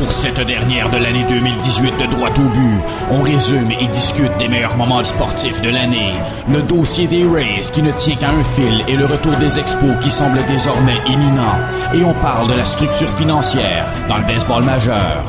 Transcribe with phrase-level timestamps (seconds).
[0.00, 4.48] Pour cette dernière de l'année 2018 de droit au but, on résume et discute des
[4.48, 6.14] meilleurs moments sportifs de l'année,
[6.48, 9.94] le dossier des Rays qui ne tient qu'à un fil et le retour des expos
[10.00, 11.60] qui semble désormais imminent.
[11.92, 15.22] Et on parle de la structure financière dans le baseball majeur.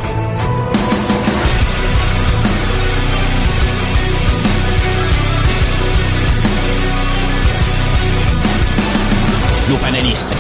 [9.71, 10.35] Nos panélistes,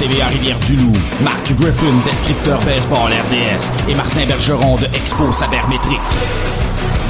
[0.00, 0.92] TVA Rivière-du-Loup,
[1.22, 6.00] Marc Griffin, descripteur baseball RDS et Martin Bergeron de Expo Sabermétrique.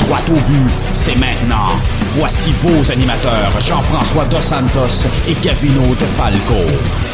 [0.00, 1.80] Droit au but, c'est maintenant.
[2.10, 7.13] Voici vos animateurs, Jean-François Dos Santos et Gavino de Falco.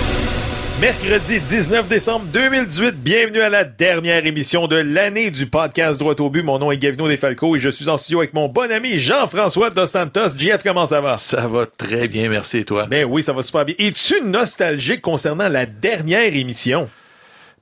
[0.81, 6.31] Mercredi 19 décembre 2018, bienvenue à la dernière émission de l'année du podcast Droit au
[6.31, 6.43] but.
[6.43, 9.69] Mon nom est Gavino Desfalco et je suis en studio avec mon bon ami Jean-François
[9.69, 10.31] Dos Santos.
[10.39, 11.19] JF, comment ça va?
[11.19, 12.87] Ça va très bien, merci et toi?
[12.87, 13.75] Ben oui, ça va super bien.
[13.79, 16.89] Es-tu nostalgique concernant la dernière émission?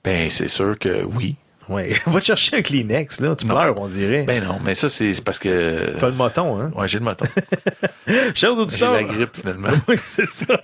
[0.04, 1.34] Ben, c'est sûr que oui.
[1.68, 3.36] Ouais, va te chercher un Kleenex, là.
[3.36, 4.22] Tu pleures, on dirait.
[4.22, 5.94] Ben non, mais ça, c'est parce que...
[5.98, 6.70] T'as le moton, hein?
[6.74, 7.26] Ouais, j'ai le moton.
[8.34, 8.92] Chers J'ai auditeurs.
[8.94, 9.68] la grippe, finalement.
[9.88, 10.58] oui, c'est ça.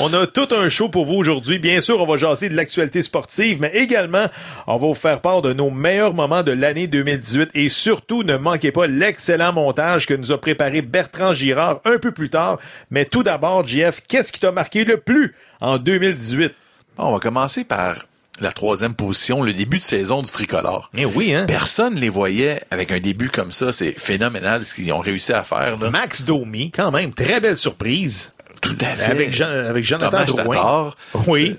[0.00, 1.60] On a tout un show pour vous aujourd'hui.
[1.60, 4.26] Bien sûr, on va jaser de l'actualité sportive, mais également,
[4.66, 8.36] on va vous faire part de nos meilleurs moments de l'année 2018 et surtout, ne
[8.36, 12.58] manquez pas l'excellent montage que nous a préparé Bertrand Girard un peu plus tard.
[12.90, 16.52] Mais tout d'abord, JF, qu'est-ce qui t'a marqué le plus en 2018?
[16.96, 18.04] Bon, on va commencer par
[18.40, 20.90] la troisième position, le début de saison du tricolore.
[20.96, 21.46] Eh oui, hein?
[21.46, 23.72] Personne les voyait avec un début comme ça.
[23.72, 25.78] C'est phénoménal ce qu'ils ont réussi à faire.
[25.78, 25.90] Là.
[25.90, 28.34] Max Domi, quand même, très belle surprise.
[28.60, 29.10] Tout à fait.
[29.10, 30.92] Avec, Jean, avec Jonathan Drouin.
[31.26, 31.56] Oui.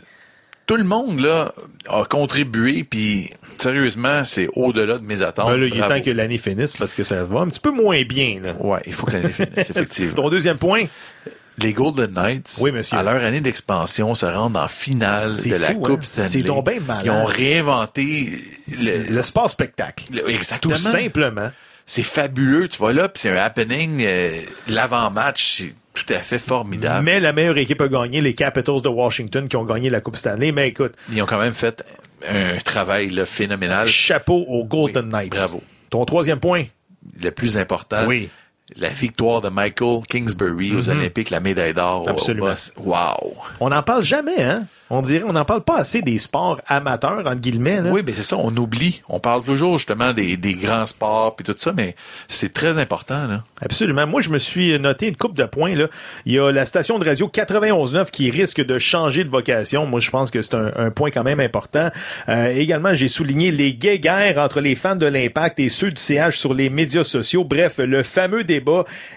[0.66, 1.54] Tout le monde là
[1.88, 3.30] a contribué, puis
[3.60, 5.48] sérieusement, c'est au-delà de mes attentes.
[5.48, 7.70] Ben là, il est temps que l'année finisse parce que ça va un petit peu
[7.70, 8.40] moins bien.
[8.42, 8.56] Là.
[8.60, 10.16] Ouais, il faut que l'année finisse, effectivement.
[10.16, 10.86] Ton deuxième point,
[11.58, 12.98] Les Golden Knights, Oui, monsieur.
[12.98, 15.98] à leur année d'expansion, se rendent en finale de la Coupe hein?
[16.02, 16.28] Stanley.
[16.30, 17.06] C'est donc bien malade.
[17.06, 20.06] Ils ont réinventé le, le sport spectacle.
[20.14, 20.74] le- exactement.
[20.76, 21.52] Tout simplement.
[21.86, 22.68] C'est fabuleux.
[22.68, 24.02] Tu vois là, puis c'est un happening.
[24.06, 27.06] euh, L'avant-match, c'est tout à fait formidable.
[27.06, 30.18] Mais la meilleure équipe a gagné, les Capitals de Washington qui ont gagné la Coupe
[30.18, 30.52] Stanley.
[30.52, 31.86] Mais écoute, Ils ont quand même fait
[32.28, 33.88] un travail là, phénoménal.
[33.88, 35.30] chapeau aux Golden Oui, Knights.
[35.36, 35.64] bravo.
[35.90, 36.66] Ton troisième point.
[37.22, 38.30] Le plus important, Oui.
[38.76, 42.10] La victoire de Michael Kingsbury aux Olympiques, la médaille d'or au Mhm.
[42.10, 42.54] Absolument.
[42.78, 43.36] Wow.
[43.60, 44.66] On n'en parle jamais, hein?
[44.92, 47.82] On dirait, on n'en parle pas assez des sports amateurs, entre guillemets.
[47.82, 47.90] Là.
[47.90, 49.02] Oui, mais c'est ça, on oublie.
[49.10, 51.96] On parle toujours justement des, des grands sports puis tout ça, mais
[52.28, 53.26] c'est très important.
[53.28, 53.44] Là.
[53.62, 54.06] Absolument.
[54.06, 55.74] Moi, je me suis noté une coupe de points.
[55.74, 55.88] Là.
[56.28, 59.88] Il y a la station de radio 91.9 qui risque de changer de vocation.
[59.88, 61.90] Moi, je pense que c'est un, un point quand même important.
[62.30, 66.38] Euh, également, j'ai souligné les guéguerres entre les fans de l'Impact et ceux du CH
[66.38, 67.44] sur les médias sociaux.
[67.44, 68.55] Bref, le fameux débat,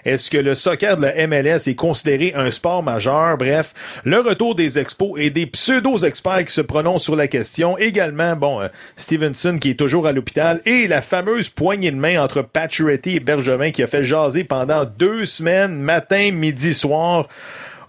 [0.05, 3.37] est-ce que le soccer de la MLS est considéré un sport majeur?
[3.37, 3.73] Bref,
[4.03, 7.77] le retour des expos et des pseudo-experts qui se prononcent sur la question.
[7.77, 12.21] Également, bon, euh, Stevenson qui est toujours à l'hôpital et la fameuse poignée de main
[12.21, 17.27] entre Pacioretty et Bergevin qui a fait jaser pendant deux semaines, matin, midi, soir,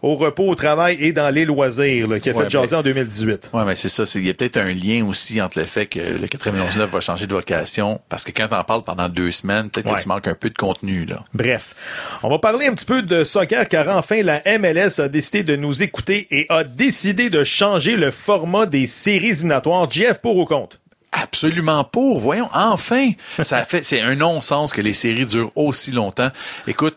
[0.02, 2.78] au repos, au travail et dans les loisirs, là, qui a Ouais, fait jaser mais-
[2.78, 3.50] en 2018.
[3.52, 4.06] Ouais, mais c'est ça.
[4.06, 7.00] c'est- Il y a peut-être un lien aussi entre le fait que le 91.9 va
[7.00, 9.96] changer de vocation, parce que quand t'en parles pendant deux semaines, peut-être Ouais.
[9.98, 11.04] que tu manques un peu de contenu.
[11.04, 11.24] là.
[11.34, 11.74] Bref,
[12.22, 15.56] on va parler un petit peu de soccer car enfin la MLS a décidé de
[15.56, 19.90] nous écouter et a décidé de changer le format des séries éliminatoires.
[19.90, 20.78] Jeff pour ou contre?
[21.12, 22.20] Absolument pour.
[22.20, 23.10] Voyons, enfin.
[23.42, 26.30] Ça fait, c'est un non-sens que les séries durent aussi longtemps.
[26.68, 26.96] Écoute,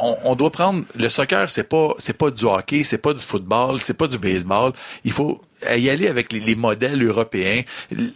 [0.00, 3.20] on, on doit prendre le soccer, c'est pas, c'est pas du hockey, c'est pas du
[3.22, 4.72] football, c'est pas du baseball.
[5.04, 5.40] Il faut
[5.76, 7.62] y aller avec les, les modèles européens.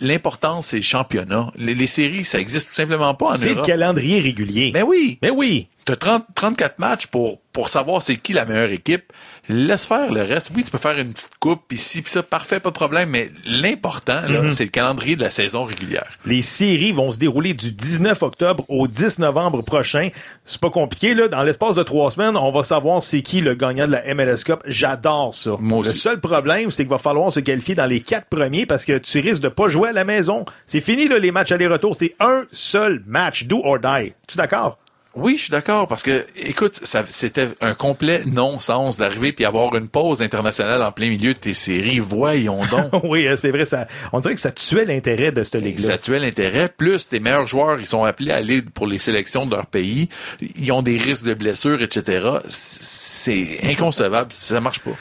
[0.01, 1.51] L'important, c'est le championnat.
[1.56, 3.67] Les, les séries, ça existe tout simplement pas en C'est le Europe.
[3.67, 4.71] calendrier régulier.
[4.75, 5.19] Mais oui.
[5.23, 5.69] Mais oui.
[5.88, 9.10] T'as 30, 34 matchs pour, pour savoir c'est qui la meilleure équipe.
[9.49, 10.50] Laisse faire le reste.
[10.54, 13.09] Oui, tu peux faire une petite coupe ici, puis ça, parfait, pas de problème.
[13.09, 14.50] Mais l'important, là, Mhm.
[14.50, 16.06] c'est le calendrier de la saison régulière.
[16.26, 20.10] Les séries vont se dérouler du 19 octobre au 10 novembre prochain.
[20.44, 21.28] C'est pas compliqué, là.
[21.28, 24.44] Dans l'espace de trois semaines, on va savoir c'est qui le gagnant de la MLS
[24.44, 24.60] Cup.
[24.66, 25.53] J'adore ça.
[25.59, 28.84] Moi Le seul problème, c'est qu'il va falloir se qualifier dans les quatre premiers parce
[28.84, 30.44] que tu risques de pas jouer à la maison.
[30.66, 31.96] C'est fini, là, les matchs aller-retour.
[31.96, 33.44] C'est un seul match.
[33.44, 34.12] Do or die.
[34.26, 34.76] Tu d'accord?
[35.14, 39.75] Oui, je suis d'accord parce que, écoute, ça, c'était un complet non-sens d'arriver puis avoir
[39.75, 41.99] une pause internationale en plein milieu de tes séries.
[41.99, 42.93] Voyons donc.
[43.05, 43.64] oui, euh, c'est vrai.
[43.64, 45.87] Ça, on dirait que ça tuait l'intérêt de cette ligue-là.
[45.87, 46.69] Ça tuait l'intérêt.
[46.69, 50.08] Plus tes meilleurs joueurs, ils sont appelés à aller pour les sélections de leur pays.
[50.40, 52.28] Ils ont des risques de blessures, etc.
[52.46, 54.31] C'est inconcevable.
[54.31, 54.93] Ça marche pas.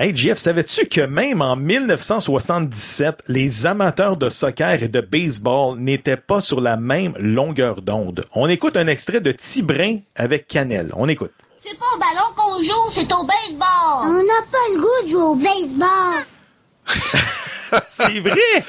[0.00, 6.16] Hey Jeff, savais-tu que même en 1977, les amateurs de soccer et de baseball n'étaient
[6.16, 8.24] pas sur la même longueur d'onde?
[8.32, 10.92] On écoute un extrait de Tibrin avec Canel.
[10.94, 11.32] On écoute.
[11.60, 14.04] C'est pas au ballon qu'on joue, c'est au baseball.
[14.04, 15.88] On n'a pas le goût de jouer au baseball.
[17.88, 18.64] C'est vrai!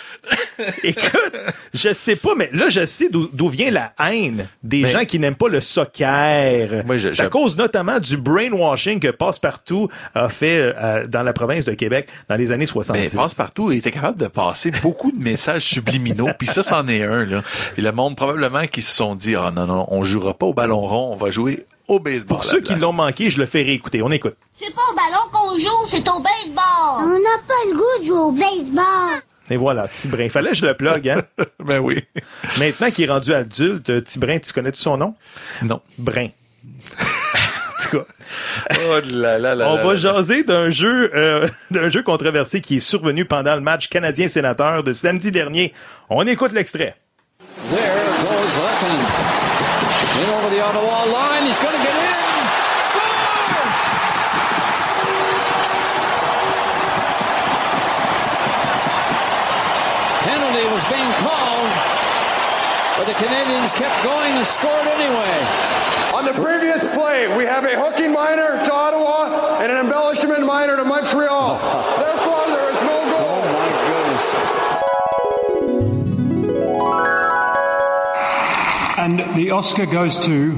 [0.84, 1.34] Écoute,
[1.74, 5.20] je sais pas, mais là, je sais d'où vient la haine des Mais- gens qui
[5.20, 6.84] n'aiment pas le soccer.
[6.86, 11.66] Moi, je- je- cause notamment du brainwashing que Passepartout a fait euh, dans la province
[11.66, 13.00] de Québec dans les années 70.
[13.16, 17.26] Mais passe-partout, était capable de passer beaucoup de messages subliminaux, puis ça, c'en est un,
[17.26, 17.42] là.
[17.78, 20.54] Et le monde, probablement, qui se sont dit, ah non, non, on jouera pas au
[20.54, 22.38] ballon rond, on va jouer au baseball.
[22.38, 24.02] Pour ceux qui l'ont manqué, je le fais réécouter.
[24.02, 24.36] On écoute.
[24.54, 27.02] C'est pas au ballon qu'on joue, c'est au baseball.
[27.02, 29.22] On n'a pas le goût de jouer au baseball.
[29.50, 30.30] Et voilà, Tibrin.
[30.30, 31.24] Fallait que je le plug, hein?
[31.60, 31.98] ben oui.
[32.60, 35.16] Maintenant qu'il est rendu adulte, Tibrin, tu connais son nom?
[35.64, 35.82] Non.
[35.98, 36.28] Brin.
[37.00, 38.06] en tout cas.
[38.86, 39.96] Oh là là là On là va là.
[39.96, 44.94] jaser d'un jeu, euh, d'un jeu controversé qui est survenu pendant le match canadien-sénateur de
[44.94, 45.74] samedi dernier.
[46.10, 46.96] On écoute l'extrait.
[47.72, 47.80] There
[48.22, 48.58] goes
[63.72, 65.46] the kept going and scored anyway.
[66.16, 70.76] On the previous play, we have a hooking minor to Ottawa and an embellishment minor
[70.76, 71.58] to Montreal.
[71.98, 73.30] Therefore, there is no goal.
[73.30, 74.34] Oh my goodness.
[78.98, 80.52] And the Oscar goes to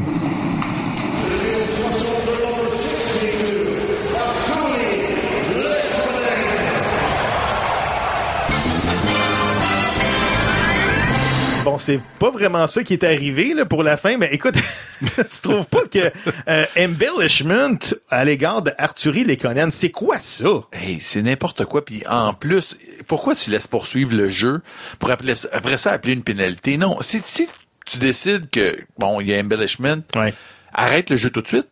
[11.72, 14.56] Bon, c'est pas vraiment ça qui est arrivé là, pour la fin, mais écoute,
[15.00, 16.12] tu trouves pas que
[16.50, 17.78] euh, embellishment
[18.10, 20.64] à l'égard d'Arthurie Lekonen, c'est quoi ça?
[20.74, 21.86] Hey, c'est n'importe quoi.
[21.86, 22.76] Puis en plus,
[23.08, 24.62] pourquoi tu laisses poursuivre le jeu
[25.00, 26.76] pour appeler, après ça appeler une pénalité?
[26.76, 27.48] Non, si, si
[27.86, 30.34] tu décides que, bon, il y a embellishment, Ouais.
[30.74, 31.70] arrête le jeu tout de suite.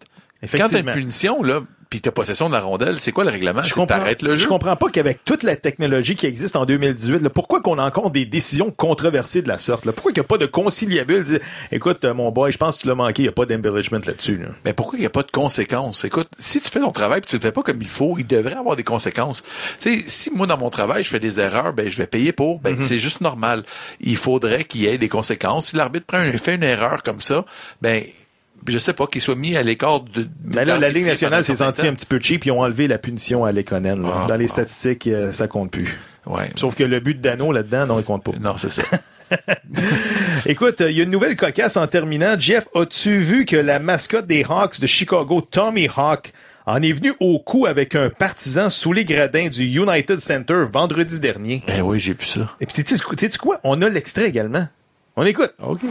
[0.54, 1.60] Quand t'as une punition, là,
[1.90, 3.64] puis t'as possession de la rondelle, c'est quoi le règlement?
[3.64, 7.62] Je comprends, je comprends pas qu'avec toute la technologie qui existe en 2018, là, pourquoi
[7.62, 9.86] qu'on a encore des décisions controversées de la sorte?
[9.86, 9.92] Là?
[9.92, 11.26] Pourquoi qu'il n'y a pas de conciliabule?
[11.72, 14.02] Écoute, euh, mon boy, je pense que tu l'as manqué, il n'y a pas d'embellishment
[14.06, 14.38] là-dessus.
[14.38, 14.50] Là.
[14.66, 16.06] Mais pourquoi il n'y a pas de conséquences?
[16.06, 18.28] Écoute, si tu fais ton travail et tu le fais pas comme il faut, il
[18.28, 19.42] devrait avoir des conséquences.
[19.80, 22.34] Tu sais, si moi, dans mon travail, je fais des erreurs, ben, je vais payer
[22.34, 23.64] pour, ben, c'est juste normal.
[24.00, 25.68] Il faudrait qu'il y ait des conséquences.
[25.68, 26.06] Si l'arbitre
[26.38, 27.46] fait une erreur comme ça,
[27.82, 28.04] ben,
[28.68, 31.56] je sais pas, qu'il soit mis à l'écart de, Mais là, la Ligue nationale s'est
[31.56, 31.96] sentie un temps.
[31.96, 34.06] petit peu cheap, ils ont enlevé la punition à Lekonen.
[34.06, 34.50] Ah, Dans les ah.
[34.50, 36.00] statistiques, euh, ça compte plus.
[36.26, 36.50] Ouais.
[36.56, 38.32] Sauf que le but de Dano là-dedans, non, il compte pas.
[38.42, 38.84] Non, c'est ça.
[40.46, 42.36] Écoute, il y a une nouvelle cocasse en terminant.
[42.40, 46.34] Jeff, as-tu vu que la mascotte des Hawks de Chicago, Tommy Hawk,
[46.66, 51.20] en est venu au coup avec un partisan sous les gradins du United Center vendredi
[51.20, 51.64] dernier?
[51.66, 52.56] ben oui, j'ai vu ça.
[52.62, 53.60] Et puis, tu sais tu sais quoi?
[53.64, 54.68] On a l'extrait également.
[55.16, 55.54] On écoute.
[55.62, 55.82] OK.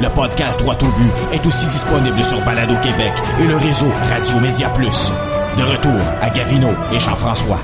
[0.00, 3.12] Le podcast Droit au but est aussi disponible sur Balado Québec
[3.42, 5.10] et le réseau Radio Média Plus.
[5.58, 7.58] De retour à Gavino et Jean-François.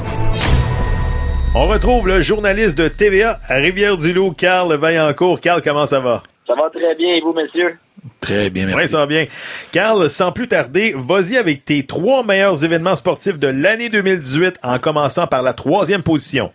[1.55, 5.41] On retrouve le journaliste de TVA à Rivière-du-Loup, Carl Vaillancourt.
[5.41, 6.25] Carl, comment ça va?
[6.45, 7.79] Ça va très bien, et vous, messieurs?
[8.21, 8.81] Très bien, merci.
[8.81, 9.27] Oui, ça va bien.
[9.71, 14.81] Carl, sans plus tarder, vas-y avec tes trois meilleurs événements sportifs de l'année 2018 en
[14.81, 16.53] commençant par la troisième position.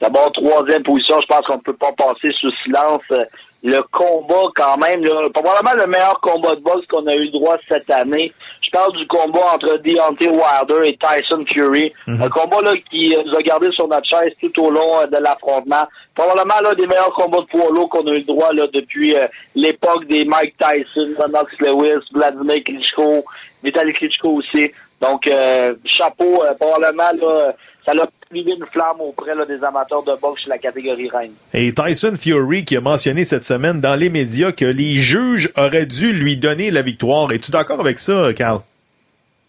[0.00, 3.24] D'abord, troisième position, je pense qu'on ne peut pas passer sous silence euh,
[3.62, 7.56] le combat quand même, là, probablement le meilleur combat de boxe qu'on a eu droit
[7.66, 8.32] cette année.
[8.62, 11.92] Je parle du combat entre Deontay Wilder et Tyson Fury.
[12.06, 15.16] Un combat là, qui nous a gardé sur notre chaise tout au long euh, de
[15.16, 15.88] l'affrontement.
[16.14, 19.26] Probablement l'un des meilleurs combats de poids lourds qu'on a eu droit là, depuis euh,
[19.54, 23.24] l'époque des Mike Tyson, Lennox Lewis, Vladimir Klitschko,
[23.64, 24.70] Vitaly Klitschko aussi.
[25.00, 27.54] Donc, euh, chapeau, euh, probablement, là,
[27.88, 31.32] ça a allumé une flamme auprès là, des amateurs de boxe chez la catégorie reine.
[31.54, 35.86] Et Tyson Fury qui a mentionné cette semaine dans les médias que les juges auraient
[35.86, 37.32] dû lui donner la victoire.
[37.32, 38.60] Es-tu d'accord avec ça, Carl?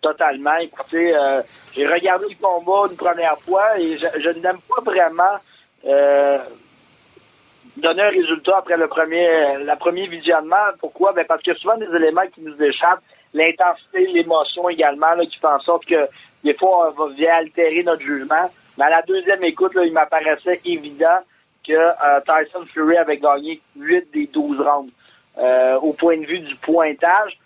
[0.01, 0.55] Totalement.
[0.61, 1.41] Écoutez, euh,
[1.75, 5.35] j'ai regardé le combat une première fois et je, je n'aime pas vraiment
[5.85, 6.37] euh,
[7.75, 9.27] donner un résultat après le premier,
[9.57, 10.55] le premier visionnement.
[10.79, 11.11] Pourquoi?
[11.11, 13.03] Ben parce a souvent des éléments qui nous échappent.
[13.33, 16.07] L'intensité, l'émotion également, là, qui fait en sorte que
[16.43, 18.49] des fois, on va vient altérer notre jugement.
[18.77, 21.19] Mais à la deuxième écoute, là, il m'apparaissait évident
[21.67, 24.91] que euh, Tyson Fury avait gagné 8 des 12 rounds.
[25.37, 27.37] Euh, au point de vue du pointage.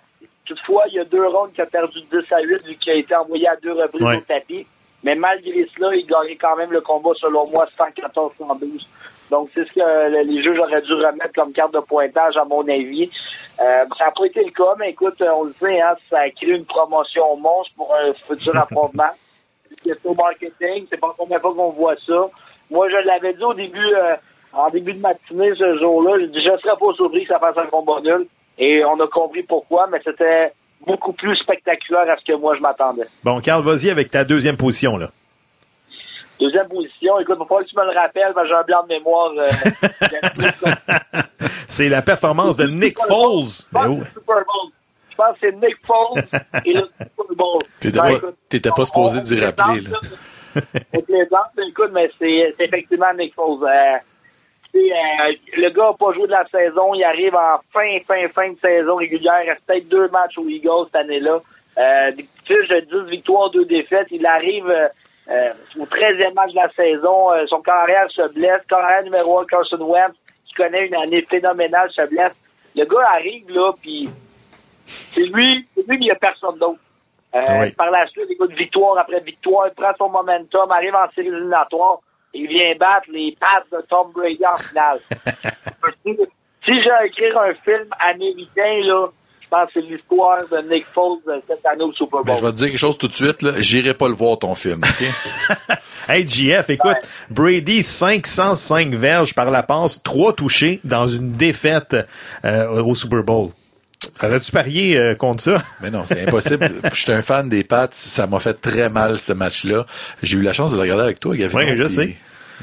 [0.45, 2.95] Toutefois, il y a deux rounds qui a perdu 10 à 8 vu qu'il a
[2.95, 4.17] été envoyé à deux reprises Ouais.
[4.17, 4.65] au tapis.
[5.03, 8.87] Mais malgré cela, il gagnait quand même le combat, selon moi, 114-112.
[9.31, 12.61] Donc, c'est ce que les juges auraient dû remettre comme carte de pointage, à mon
[12.67, 13.09] avis.
[13.59, 16.19] Euh, ça n'a pas été le cas, mais écoute, euh, on le sait, hein, ça
[16.19, 19.11] a créé une promotion monstre pour un futur affrontement.
[19.83, 22.29] C'est au marketing, c'est pas la première fois qu'on voit ça.
[22.69, 24.15] Moi, je l'avais dit au début, euh,
[24.53, 27.65] en début de matinée, ce jour-là, je je serais pas surpris que ça fasse un
[27.65, 28.27] combat nul.
[28.59, 30.53] Et on a compris pourquoi, mais c'était
[30.85, 33.07] beaucoup plus spectaculaire à ce que moi je m'attendais.
[33.23, 35.09] Bon, Carl, vas-y avec ta deuxième position, là.
[36.39, 39.31] Deuxième position, écoute, faut pas que tu me le rappelles, j'ai un blanc de mémoire.
[39.37, 39.49] euh,
[41.67, 43.45] C'est la performance de Nick Foles.
[43.45, 44.71] Je pense Ben que c'est Super Bowl.
[45.09, 46.23] Je pense que c'est Nick Foles
[46.65, 47.61] et le Super Bowl.
[47.79, 49.97] T'étais Ben, pas- t'étais pas supposé d'y rappeler, là.
[51.07, 53.63] Plaisante, mais écoute, mais c'est c'est effectivement Nick Foles.
[53.67, 53.97] Euh,
[54.75, 56.93] euh, le gars n'a pas joué de la saison.
[56.95, 59.41] Il arrive en fin, fin, fin de saison régulière.
[59.45, 61.39] Il reste peut-être deux matchs aux Eagles cette année-là.
[61.77, 64.07] Euh, des fiches de 10 victoires, 2 défaites.
[64.11, 64.71] Il arrive
[65.29, 67.31] euh, au 13e match de la saison.
[67.31, 68.61] Euh, son carrière se blesse.
[68.67, 70.15] Carrière numéro 1, Carson Wentz,
[70.45, 72.33] qui connaît une année phénoménale, se blesse.
[72.75, 74.09] Le gars arrive, là, puis
[74.85, 76.79] c'est lui, c'est lui, mais il n'y a personne d'autre.
[77.35, 77.71] Euh, Oui.
[77.71, 81.99] Par la suite, écoute, victoire après victoire, il prend son momentum, arrive en série éliminatoire,
[82.33, 84.99] et il vient battre les pattes de Tom Brady en finale.
[86.05, 89.07] si j'ai à écrire un film américain, là,
[89.53, 92.37] pense que c'est l'histoire de Nick Foles de cette année au Super Mais Bowl.
[92.39, 93.51] je vais te dire quelque chose tout de suite, là.
[93.59, 95.07] J'irai pas le voir, ton film, OK?
[96.09, 96.97] Hey, JF, écoute,
[97.29, 101.95] Brady, 505 verges par la passe, trois touchés dans une défaite
[102.43, 103.51] euh, au Super Bowl.
[104.21, 105.61] Aurais-tu parié euh, contre ça?
[105.81, 106.69] Mais non, c'est impossible.
[106.91, 107.87] Je suis un fan des Pats.
[107.93, 109.85] Ça m'a fait très mal, ce match-là.
[110.21, 111.57] J'ai eu la chance de le regarder avec toi, Gavin.
[111.59, 112.17] Oui, je sais.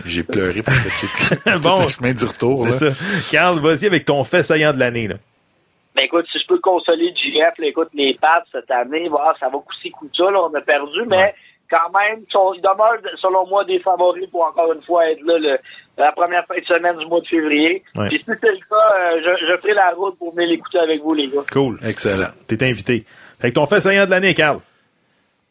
[0.04, 1.76] J'ai pleuré parce que Bon.
[1.78, 1.82] bon.
[1.84, 2.58] le chemin du retour.
[2.74, 2.92] C'est là.
[2.94, 3.00] ça.
[3.30, 5.08] Carl, vas-y avec ton fait saillant de l'année.
[5.08, 5.14] là.
[6.00, 9.48] Ben écoute, si je peux consoler JF, là, écoute, les Pats cette année, voilà, ça
[9.48, 11.34] va coûter coup de ça, là, on a perdu, mais
[11.70, 15.38] quand même, sont- ils demeurent, selon moi, des favoris pour encore une fois être là
[15.38, 15.58] le-
[15.98, 17.82] la première fin de semaine du mois de février.
[17.94, 18.08] Ouais.
[18.08, 21.02] Puis si c'est le cas, euh, je, je ferai la route pour venir l'écouter avec
[21.02, 21.42] vous, les gars.
[21.52, 21.78] Cool.
[21.84, 22.30] Excellent.
[22.48, 23.04] T'es invité.
[23.38, 24.58] Fait que ton fait saillant de l'année, Carl.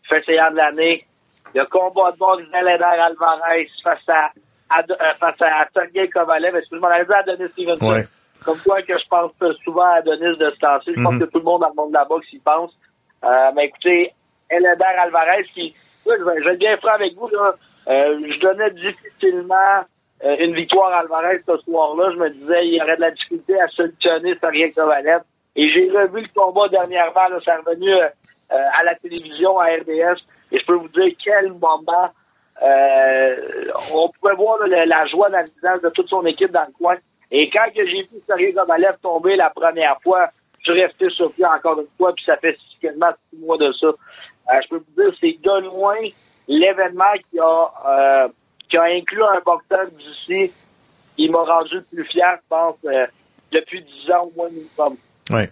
[0.10, 1.06] Fait essayant de l'année,
[1.54, 4.32] le combat de boxe d'Aleder Alvarez face à,
[4.80, 6.56] euh, face à Sergei Kovalev.
[6.56, 7.92] Est-ce que je m'en avais dit à Adonis Stevenson?
[7.92, 8.08] Ouais.
[8.46, 9.32] Comme quoi que je pense
[9.64, 10.94] souvent à Adonis de temps-ci.
[10.96, 11.20] Je pense Mhm.
[11.20, 12.72] que tout le monde dans le monde de la boxe y pense.
[13.24, 14.14] Euh, mais écoutez,
[14.50, 17.54] Eleder Alvarez, qui, là, je vais, être bien franc avec vous, là,
[17.90, 19.84] euh, je donnais difficilement
[20.24, 22.12] euh, une victoire à Alvarez ce soir-là.
[22.14, 25.22] Je me disais, il y aurait de la difficulté à solutionner Sergei Kovalev.
[25.56, 28.08] Et j'ai revu le combat dernièrement, là, ça est revenu euh,
[28.50, 30.20] à la télévision, à RDS.
[30.52, 32.10] Et je peux vous dire quel moment
[33.94, 36.74] on pouvait voir là, la joie dans le visage de toute son équipe dans le
[36.74, 36.96] coin.
[37.32, 41.80] Et quand j'ai vu Sergei Kovalev tomber la première fois, je suis resté surpris encore
[41.80, 43.88] une fois, puis ça fait quasiment six mois de ça.
[43.88, 45.98] Euh, je peux vous dire, c'est de loin
[46.48, 48.28] l'événement qui a euh,
[48.70, 50.52] qui a inclus un boxeur d'ici.
[51.18, 53.06] Il m'a rendu plus fier, je pense, euh,
[53.52, 54.98] depuis dix ans au moins minimum.
[55.32, 55.50] Ouais.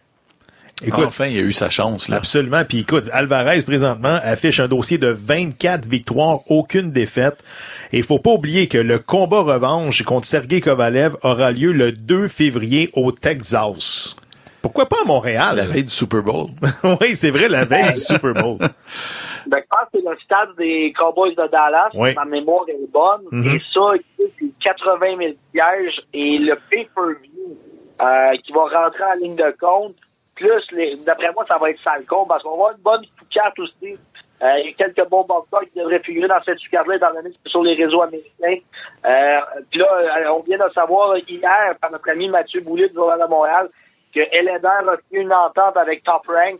[0.85, 2.07] Écoute, enfin, il a eu sa chance.
[2.07, 2.17] Là.
[2.17, 2.63] Absolument.
[2.63, 7.43] Puis écoute, Alvarez, présentement, affiche un dossier de 24 victoires, aucune défaite.
[7.91, 11.91] Et il faut pas oublier que le combat revanche contre Sergei Kovalev aura lieu le
[11.91, 14.15] 2 février au Texas.
[14.61, 15.55] Pourquoi pas à Montréal?
[15.55, 16.49] La veille du Super Bowl.
[17.01, 18.57] oui, c'est vrai, la veille du Super Bowl.
[18.59, 21.89] Ben, je pense que c'est le stade des Cowboys de Dallas.
[21.95, 22.13] Oui.
[22.13, 23.21] Ma mémoire est bonne.
[23.31, 23.55] Mhm.
[23.55, 26.01] Et ça, c'est 80 000 pièges.
[26.13, 27.57] Et le pay-per-view
[28.01, 29.95] euh, qui va rentrer en ligne de compte,
[30.37, 33.59] plus, d'après moi, ça va être sale con parce qu'on va avoir une bonne carte
[33.59, 33.97] aussi.
[34.43, 37.31] Euh, il y a quelques bons boxeurs qui devraient figurer dans cette carte-là, étant donné
[37.31, 38.59] que sur les réseaux américains.
[39.05, 39.39] Euh,
[39.71, 43.19] Puis là, euh, on vient de savoir hier par notre ami Mathieu Boulet du Journal
[43.19, 43.69] de Montréal
[44.13, 46.59] que Eleder a fait une entente avec Top Rank.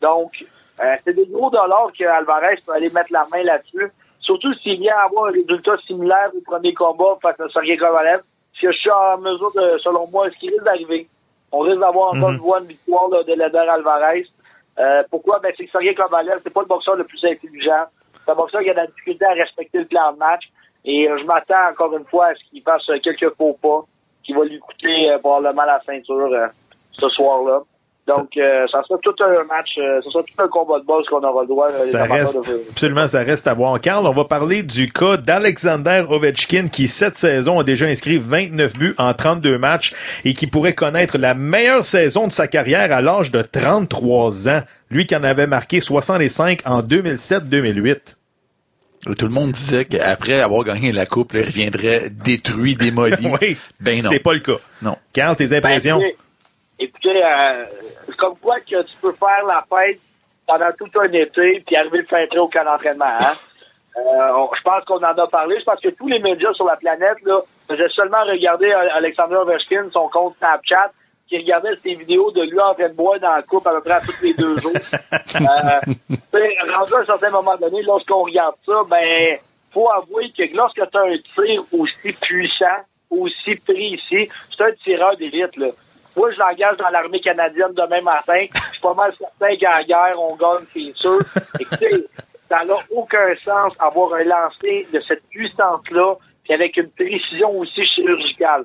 [0.00, 0.32] Donc,
[0.80, 3.90] euh, c'est des gros dollars que Alvarez peut aller mettre la main là-dessus.
[4.20, 8.22] Surtout s'il vient avoir un résultat similaire au premier combat face à Sergei Kovalev.
[8.54, 11.08] Ce que je suis en mesure de, selon moi, ce qui risque d'arriver.
[11.52, 12.34] On risque d'avoir encore Mhm.
[12.36, 14.26] une fois une victoire là, de Leder Alvarez.
[14.78, 15.38] Euh, pourquoi?
[15.40, 17.86] Ben, c'est que Sergei Kovalev, c'est pas le boxeur le plus intelligent.
[18.24, 20.44] C'est un boxeur qui a de la difficulté à respecter le plan de match.
[20.84, 23.84] Et euh, je m'attends encore une fois à ce qu'il fasse euh, quelques faux pas
[24.22, 26.46] qui va lui coûter euh, probablement la ceinture euh,
[26.92, 27.62] ce soir-là.
[28.08, 31.06] Donc, euh, ça sera tout un match, euh, ça sera tout un combat de boss
[31.08, 31.66] qu'on aura le droit.
[31.68, 33.80] euh, Ça reste, de- absolument, ça reste à voir.
[33.80, 38.72] Carl, on va parler du cas d'Alexander Ovechkin qui, cette saison, a déjà inscrit 29
[38.78, 43.00] buts en 32 matchs et qui pourrait connaître la meilleure saison de sa carrière à
[43.02, 44.62] l'âge de 33 ans.
[44.90, 48.16] Lui qui en avait marqué 65 en 2007-2008.
[49.16, 53.14] Tout le monde disait qu'après avoir gagné la coupe, il reviendrait détruit, démoli.
[53.40, 54.10] oui, Ben non.
[54.10, 54.56] c'est pas le cas.
[54.82, 54.96] Non.
[55.12, 55.80] Carl, tes Ben,
[56.78, 57.64] écoutez, écoutez, euh,
[58.18, 60.00] comme quoi que tu peux faire la fête
[60.46, 63.16] pendant tout un été puis arriver le fin prêt au camp d'entraînement.
[63.20, 63.32] Hein?
[63.96, 65.58] Euh, je pense qu'on en a parlé.
[65.58, 69.36] Je pense que tous les médias sur la planète là, faisaient seulement regarder euh, Alexander
[69.36, 70.92] Ovechkin, son compte Snapchat,
[71.28, 73.80] qui regardait ses vidéos de lui en train de boire dans la coupe à peu
[73.82, 74.72] près à tous les deux jours.
[74.72, 79.38] euh, tu sais, rendu à un certain moment donné, lorsqu'on regarde ça, ben
[79.72, 82.66] faut avouer que lorsque tu as un tir aussi puissant,
[83.10, 85.58] aussi précis, c'est un tireur d'élite.
[86.18, 88.44] Moi, je l'engage dans l'armée canadienne demain matin.
[88.52, 91.20] Je suis pas mal certain la guerre, on gagne, c'est sûr.
[91.60, 92.06] Écoutez,
[92.50, 97.86] ça n'a aucun sens avoir un lancer de cette puissance-là, puis avec une précision aussi
[97.86, 98.64] chirurgicale.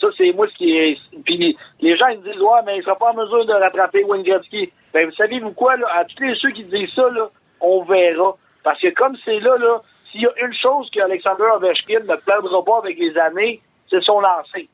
[0.00, 0.98] Ça, c'est moi ce qui est.
[1.24, 4.02] Puis les gens ils me disent Ouais, mais il sera pas en mesure de rattraper
[4.02, 4.68] Wayne Gretzky.
[4.92, 7.28] Ben, vous savez-vous quoi, là, à tous les ceux qui disent ça, là,
[7.60, 8.36] on verra.
[8.64, 12.64] Parce que comme c'est là, là, s'il y a une chose qu'Alexander Ovechkin ne perdra
[12.64, 14.68] pas avec les années, c'est son lancer.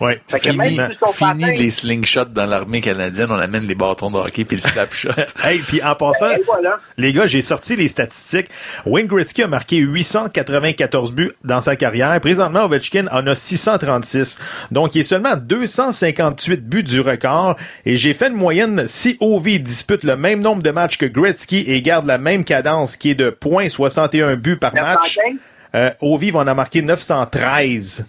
[0.00, 0.78] Oui, Fait que même Fini,
[1.12, 4.62] fini patin- les slingshots dans l'armée canadienne, on amène les bâtons de hockey puis le
[4.62, 5.10] slapshot.
[5.44, 6.78] Hey, puis en passant, voilà.
[6.96, 8.48] les gars, j'ai sorti les statistiques.
[8.86, 12.18] Wayne Gretzky a marqué 894 buts dans sa carrière.
[12.20, 14.38] Présentement, Ovechkin en a 636.
[14.70, 17.56] Donc, il est seulement à 258 buts du record.
[17.84, 18.84] Et j'ai fait une moyenne.
[18.86, 22.96] Si Ovi dispute le même nombre de matchs que Gretzky et garde la même cadence,
[22.96, 25.38] qui est de 0.61 buts par match, 915?
[25.74, 28.06] euh, Ovi va en avoir marqué 913.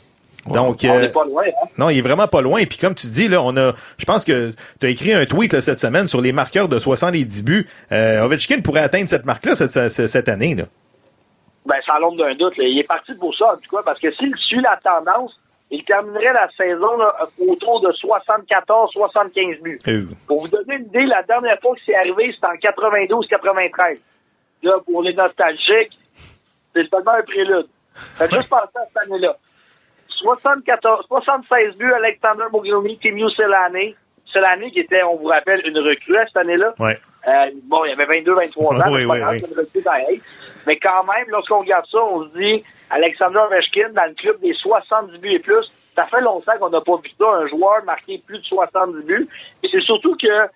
[0.48, 1.68] Donc, On euh, n'est pas loin, hein?
[1.78, 2.64] non, il est vraiment pas loin.
[2.66, 5.54] Puis comme tu dis, là, on a, je pense que tu as écrit un tweet
[5.54, 7.68] là, cette semaine sur les marqueurs de 70 buts.
[7.92, 10.56] Euh, Ovechkin pourrait atteindre cette marque-là cette, cette, cette année.
[10.56, 10.64] Là.
[11.66, 12.58] Ben, sans l'ombre d'un doute.
[12.58, 12.64] là.
[12.64, 15.84] Il est parti pour ça, en tout cas, parce que s'il suit la tendance, il
[15.86, 17.14] terminerait la saison là,
[17.48, 19.80] autour de 74-75 buts.
[19.88, 24.00] Euh, Pour vous donner une idée, la dernière fois que c'est arrivé, c'était en 92-93.
[24.64, 25.98] Là, pour les nostalgiques,
[26.76, 27.68] c'est seulement un prélude.
[27.94, 29.36] Faites juste penser à cette année-là.
[30.22, 33.96] 74, 76 buts, Alexander Mogilny, Timiu Selani.
[34.26, 36.74] Selani, qui était, on vous rappelle, une recrue à cette année-là.
[36.80, 37.00] ouais.
[37.28, 39.38] Euh, bon, il y avait 22-23 ans, Oui, mais oui, grave.
[40.66, 44.54] Mais quand même, lorsqu'on regarde ça, on se dit, Alexander Ovechkin, dans le club des
[44.54, 48.22] 70 buts et plus, ça fait longtemps qu'on n'a pas vu ça, un joueur marqué
[48.26, 49.28] plus de 70 buts.
[49.62, 50.48] Et c'est surtout que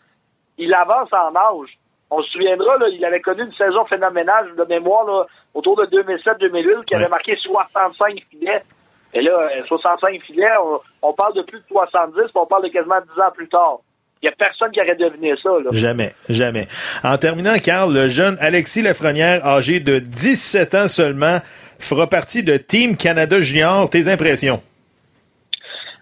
[0.58, 1.78] il avance en âge.
[2.10, 5.86] On se souviendra, là, il avait connu une saison phénoménale de mémoire là, autour de
[5.86, 8.63] 2007-2008, qui avait marqué 65 filets.
[9.15, 12.63] Et là, euh, 65 filets, on, on parle de plus de 70, puis on parle
[12.63, 13.80] de quasiment 10 ans plus tard.
[14.21, 15.49] Il n'y a personne qui aurait deviné ça.
[15.49, 15.69] Là.
[15.71, 16.67] Jamais, jamais.
[17.04, 21.39] En terminant, Carl, le jeune Alexis Lafrenière, âgé de 17 ans seulement,
[21.80, 23.89] fera partie de Team Canada Junior.
[23.89, 24.62] Tes impressions?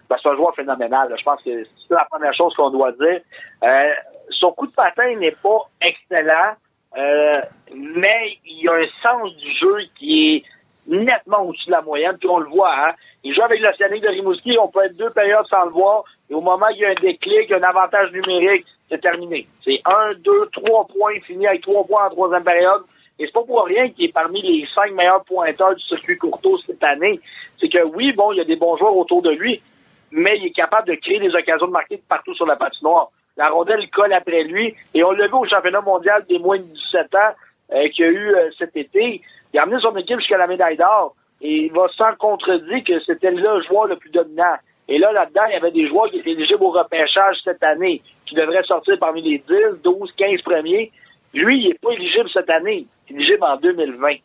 [0.08, 1.08] Ben, c'est un joueur phénoménal.
[1.10, 1.16] là.
[1.16, 3.20] Je pense que c'est la première chose qu'on doit dire.
[3.62, 3.90] Euh,
[4.30, 6.54] son coup de patin n'est pas excellent,
[6.96, 7.40] euh,
[7.74, 10.42] mais il a un sens du jeu qui est
[10.86, 12.74] nettement au-dessus de la moyenne, puis on le voit.
[12.74, 12.92] Hein?
[13.22, 16.34] Il joue avec l'Océanique de Rimouski, on peut être deux périodes sans le voir, et
[16.34, 19.46] au moment où il y a un déclic, un avantage numérique, c'est terminé.
[19.64, 22.82] C'est un, deux, trois points, fini avec trois points en troisième période.
[23.18, 26.58] Et c'est pas pour rien qu'il est parmi les cinq meilleurs pointeurs du circuit courto
[26.66, 27.20] cette année.
[27.60, 29.62] C'est que oui, bon, il y a des bons joueurs autour de lui,
[30.10, 33.10] mais il est capable de créer des occasions de marquer partout sur la patinoire.
[33.36, 36.62] La rondelle colle après lui, et on l'a vu au championnat mondial des moins de
[36.62, 37.34] 17 ans
[37.72, 39.22] euh, qu'il y a eu euh, cet été.
[39.54, 43.00] Il a amené son équipe jusqu'à la médaille d'or, et il va sans contredire que
[43.04, 44.56] c'était le joueur le plus dominant.
[44.88, 48.02] Et là, là-dedans, il y avait des joueurs qui étaient éligibles au repêchage cette année,
[48.26, 50.90] qui devraient sortir parmi les 10, 12, 15 premiers.
[51.32, 52.86] Lui, il n'est pas éligible cette année.
[53.08, 54.08] Il est éligible en 2020.
[54.08, 54.20] Fait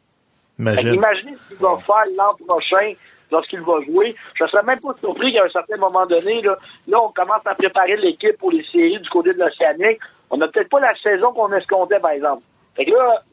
[0.57, 0.93] Imagine.
[0.95, 2.93] Imaginez ce qu'il va faire l'an prochain
[3.31, 4.15] lorsqu'il va jouer.
[4.33, 7.45] Je ne serais même pas surpris qu'à un certain moment donné, là, là, on commence
[7.45, 9.99] à préparer l'équipe pour les séries du côté de l'Océanique.
[10.31, 12.41] On n'a peut-être pas la saison qu'on escomptait, par exemple.
[12.75, 13.23] Fait que là,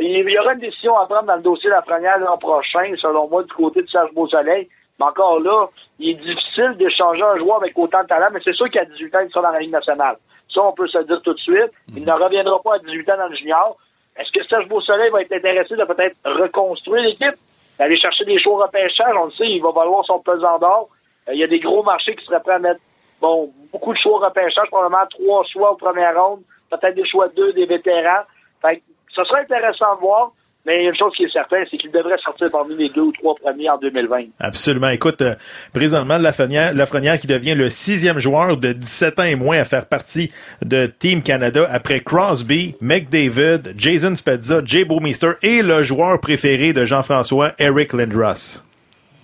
[0.00, 2.94] il y aura une décision à prendre dans le dossier de la première l'an prochain,
[3.00, 4.68] selon moi, du côté de Serge Beausoleil.
[4.98, 8.54] Mais encore là, il est difficile d'échanger un joueur avec autant de talent, mais c'est
[8.54, 10.16] sûr qu'à 18 ans, il sera dans la Ligue nationale.
[10.52, 11.70] Ça, on peut se le dire tout de suite.
[11.88, 13.76] Il ne reviendra pas à 18 ans dans le junior.
[14.18, 17.34] Est-ce que Serge Beausoleil va être intéressé de peut-être reconstruire l'équipe,
[17.78, 19.14] d'aller chercher des choix au repêchage?
[19.20, 20.88] On le sait, il va valoir son pesant d'or.
[21.28, 22.80] Euh, il y a des gros marchés qui seraient prêts à mettre
[23.20, 27.28] bon, beaucoup de choix au repêchage, probablement trois choix aux premières rondes, peut-être des choix
[27.28, 28.22] de deux, des vétérans.
[28.62, 28.82] Fait que
[29.16, 30.32] ce serait intéressant de voir.
[30.66, 32.88] Mais il y a une chose qui est certaine, c'est qu'il devrait sortir parmi les
[32.88, 34.24] deux ou trois premiers en 2020.
[34.40, 34.88] Absolument.
[34.88, 35.36] Écoute, euh,
[35.72, 39.86] présentement, Lafrenière, Lafrenière qui devient le sixième joueur de 17 ans et moins à faire
[39.86, 46.72] partie de Team Canada après Crosby, McDavid, Jason Spezza, Jay Bouwmeester et le joueur préféré
[46.72, 48.64] de Jean-François, Eric Lindros.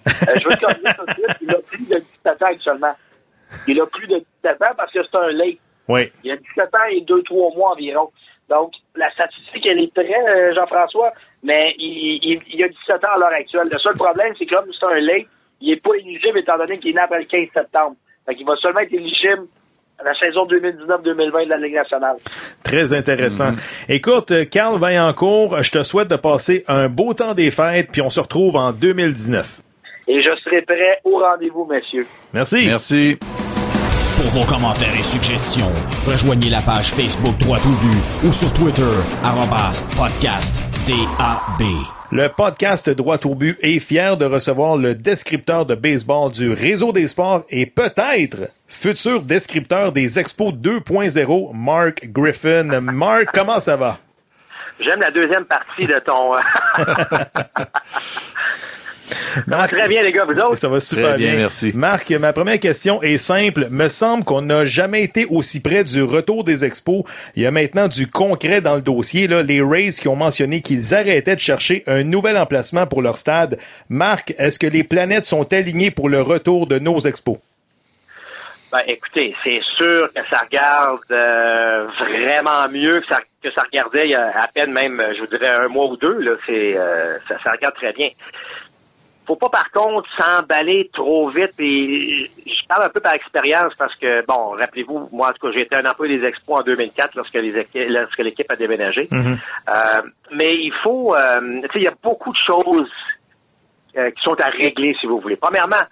[0.07, 2.95] Euh, je veux te dire tout de suite, il a plus de 17 ans actuellement.
[3.67, 5.59] Il a plus de 17 ans parce que c'est un late.
[5.89, 6.13] Oui.
[6.23, 8.11] Il a 17 ans et 2-3 mois environ.
[8.49, 13.15] Donc, la statistique, elle est très, euh, Jean-François, mais il, il, il a 17 ans
[13.15, 13.69] à l'heure actuelle.
[13.71, 15.27] Le seul problème, c'est que comme c'est un late,
[15.61, 17.97] il n'est pas éligible étant donné qu'il est né après le 15 septembre.
[18.27, 19.47] Fait qu'il va seulement être éligible
[19.99, 22.17] à la saison 2019-2020 de la Ligue nationale.
[22.63, 23.53] Très intéressant.
[23.89, 28.03] Écoute, euh, Carl Vaillancourt, je te souhaite de passer un beau temps des fêtes, puis
[28.03, 29.61] on se retrouve en 2019.
[30.09, 32.07] Et je serai prêt au rendez-vous, messieurs.
[32.33, 32.67] Merci.
[32.67, 33.19] Merci.
[34.23, 35.73] Pour vos commentaires et suggestions,
[36.07, 38.93] rejoignez la page Facebook Droit au but ou sur Twitter,
[39.25, 41.67] arrobas podcast DAB.
[42.13, 46.93] Le podcast Droit au but est fier de recevoir le descripteur de baseball du Réseau
[46.93, 52.81] des sports et peut-être futur descripteur des Expos 2.0, Mark Griffin.
[52.81, 53.99] Mark, comment ça va?
[54.79, 56.35] J'aime la deuxième partie de ton...
[59.47, 60.57] Marc, très bien, les gars, vous autres?
[60.57, 61.73] Ça va super Très bien, merci.
[61.75, 63.69] Marc, ma première question est simple.
[63.71, 67.05] Me semble qu'on n'a jamais été aussi près du retour des expos.
[67.37, 69.27] Il y a maintenant du concret dans le dossier.
[69.27, 69.43] Là.
[69.43, 73.59] Les Rays qui ont mentionné qu'ils arrêtaient de chercher un nouvel emplacement pour leur stade.
[73.89, 77.39] Marc, est-ce que les planètes sont alignées pour le retour de nos expos?
[78.73, 84.05] Ben, écoutez, c'est sûr que ça regarde euh, vraiment mieux que ça, que ça regardait
[84.05, 86.19] il y a à peine même, je vous dirais, un mois ou deux.
[86.21, 88.09] Là, c'est, euh, ça, ça regarde très bien.
[89.27, 91.53] Faut pas, par contre, s'emballer trop vite.
[91.59, 95.53] Et je parle un peu par expérience parce que, bon, rappelez-vous, moi, en tout cas,
[95.53, 99.09] j'ai été un employé des Expos en 2004 lorsque, les, lorsque l'équipe a déménagé.
[99.13, 102.91] Euh, mais il faut, euh, tu sais, il y a beaucoup de choses
[103.97, 105.37] euh, qui sont à régler, si vous voulez.
[105.37, 105.85] Premièrement,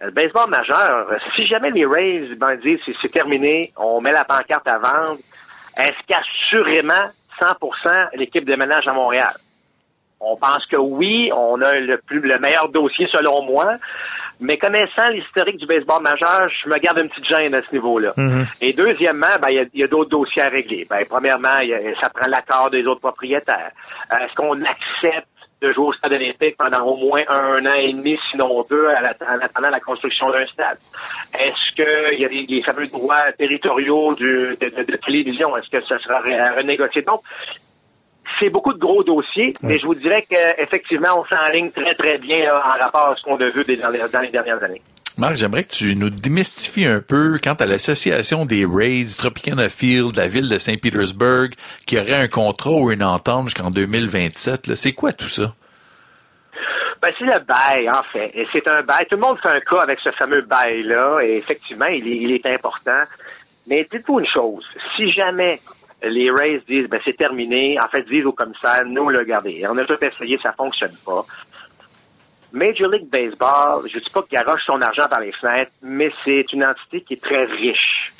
[0.00, 4.24] le baseball majeur, si jamais les Rays ben, disent c'est, c'est terminé, on met la
[4.24, 5.18] pancarte à vendre,
[5.78, 6.92] est-ce qu'assurément
[7.40, 9.32] 100% l'équipe déménage à Montréal?
[10.26, 13.74] On pense que oui, on a le plus le meilleur dossier selon moi,
[14.40, 18.12] mais connaissant l'historique du baseball majeur, je me garde une petite gêne à ce niveau-là.
[18.60, 20.86] Et deuxièmement, ben, il y a- il y, a, d'autres dossiers à régler.
[20.88, 23.70] Ben, premièrement, il y a- ça prend l'accord des autres propriétaires.
[24.12, 25.28] Euh, Est-ce qu'on accepte
[25.62, 29.40] de jouer au stade olympique pendant au moins un an et demi, sinon deux, en
[29.40, 30.78] attendant la construction d'un stade?
[31.38, 35.56] Est-ce qu'il y a des, des fameux droits territoriaux du- de, de- de télévision?
[35.56, 36.20] Est-ce que ça sera
[36.56, 37.02] renégocier?
[37.02, 37.20] Donc,
[38.44, 42.44] c'est beaucoup de gros dossiers, mais je vous dirais qu'effectivement, on s'enligne très, très bien
[42.44, 44.82] là, en rapport à ce qu'on a vu dans les, dans les dernières années.
[45.16, 49.68] Marc, j'aimerais que tu nous démystifies un peu quant à l'association des Rays, du Tropicana
[49.68, 51.50] Field, de la ville de Saint-Pétersbourg,
[51.86, 54.66] qui aurait un contrat ou une entente jusqu'en 2027.
[54.66, 54.76] là.
[54.76, 55.54] C'est quoi tout ça?
[57.00, 58.30] Ben, c'est le bail, en fait.
[58.34, 59.06] Et c'est un bail.
[59.08, 62.32] Tout le monde fait un cas avec ce fameux bail-là, et effectivement, il est, il
[62.32, 63.04] est important.
[63.66, 64.66] Mais dites-vous une chose.
[64.96, 65.60] Si jamais
[66.06, 69.76] les Rays disent, ben, c'est terminé, en fait, disent au commissaire, nous, le regardez, on
[69.78, 71.24] a tout essayé, ça fonctionne pas.
[72.52, 76.52] Major League Baseball, je dis pas qu'il garoche son argent par les fenêtres, mais c'est
[76.52, 78.12] une entité qui est très riche.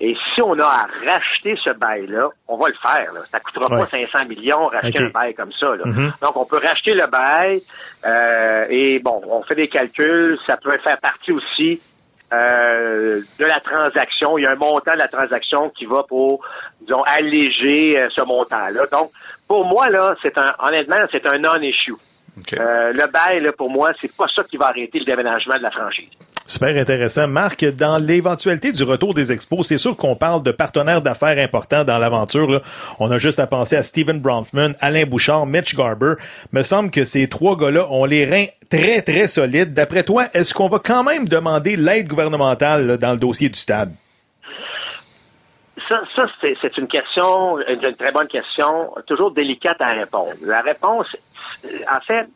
[0.00, 3.12] Et si on a à racheter ce bail-là, on va le faire.
[3.14, 3.20] Là.
[3.30, 3.82] Ça coûtera Ouais.
[3.84, 5.74] pas 500 millions racheter un bail comme ça.
[5.76, 5.84] là.
[6.20, 7.62] Donc, on peut racheter le bail
[8.04, 10.36] euh, et bon, on fait des calculs.
[10.46, 11.80] Ça peut faire partie aussi
[12.32, 14.38] euh, de la transaction.
[14.38, 16.44] Il y a un montant de la transaction qui va pour,
[16.80, 18.86] disons, alléger euh, ce montant-là.
[18.90, 19.10] Donc,
[19.46, 21.92] pour moi, là, c'est un, honnêtement, c'est un non-issue.
[21.92, 22.54] OK.
[22.54, 25.62] Euh, le bail, là, pour moi, c'est pas ça qui va arrêter le déménagement de
[25.62, 26.10] la franchise.
[26.46, 27.26] Super intéressant.
[27.26, 31.82] Marc, dans l'éventualité du retour des expos, c'est sûr qu'on parle de partenaires d'affaires importants
[31.82, 32.62] dans l'aventure.
[33.00, 36.14] On a juste à penser à Steven Bronfman, Alain Bouchard, Mitch Garber.
[36.52, 39.74] Me semble que ces trois gars-là ont les reins très, très solides.
[39.74, 43.92] D'après toi, est-ce qu'on va quand même demander l'aide gouvernementale dans le dossier du stade?
[45.88, 50.32] Ça, ça c'est, une question, une, très bonne question, toujours délicate à répondre.
[50.42, 51.16] La réponse,
[51.64, 52.26] en fait,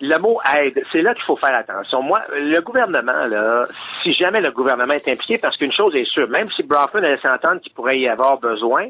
[0.00, 2.02] le mot aide, c'est là qu'il faut faire attention.
[2.02, 3.66] Moi, le gouvernement, là,
[4.02, 7.18] si jamais le gouvernement est impliqué, parce qu'une chose est sûre, même si Bronfman allait
[7.18, 8.88] s'entendre qu'il pourrait y avoir besoin,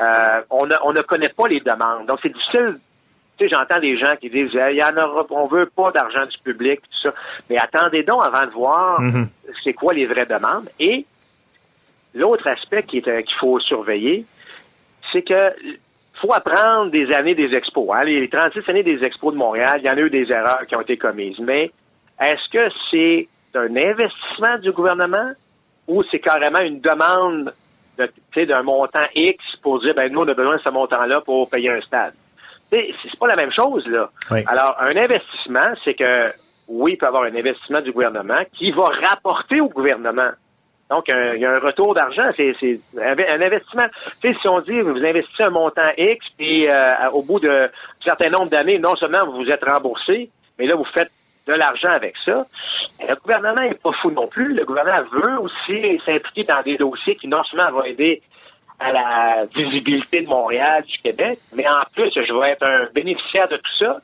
[0.00, 2.06] euh, on, ne, on ne connaît pas les demandes.
[2.06, 2.78] Donc, c'est difficile.
[3.38, 6.26] Tu sais, j'entends des gens qui disent, il y en aura, on veut pas d'argent
[6.26, 7.14] du public, tout ça.
[7.48, 9.00] Mais attendez donc avant de voir
[9.64, 10.68] c'est quoi les vraies demandes.
[10.78, 11.06] Et
[12.14, 14.26] L'autre aspect euh, qu'il faut surveiller,
[15.12, 15.54] c'est que
[16.22, 17.88] faut apprendre des années des expos.
[17.92, 18.04] Hein.
[18.04, 20.76] Les 36 années des expos de Montréal, il y en a eu des erreurs qui
[20.76, 21.38] ont été commises.
[21.40, 21.72] Mais
[22.20, 25.32] est-ce que c'est un investissement du gouvernement
[25.88, 27.52] ou c'est carrément une demande
[27.98, 31.50] de, d'un montant X pour dire, ben nous, on a besoin de ce montant-là pour
[31.50, 32.14] payer un stade?
[32.70, 34.08] C'est c'est pas la même chose, là.
[34.30, 34.44] Oui.
[34.46, 36.32] Alors, un investissement, c'est que,
[36.68, 40.30] oui, il peut y avoir un investissement du gouvernement qui va rapporter au gouvernement.
[40.92, 42.30] Donc, il y a un retour d'argent.
[42.36, 42.54] C'est
[43.00, 43.86] un investissement.
[44.20, 47.70] Tu si on dit vous investissez un montant X, puis euh, au bout de un
[48.04, 50.28] certain nombre d'années, non seulement vous vous êtes remboursé,
[50.58, 51.10] mais là, vous faites
[51.46, 52.44] de l'argent avec ça.
[53.08, 54.54] Le gouvernement n'est pas fou non plus.
[54.54, 58.20] Le gouvernement veut aussi s'impliquer dans des dossiers qui non seulement vont aider
[58.78, 63.48] à la visibilité de Montréal, du Québec, mais en plus, je vais être un bénéficiaire
[63.48, 63.98] de tout ça.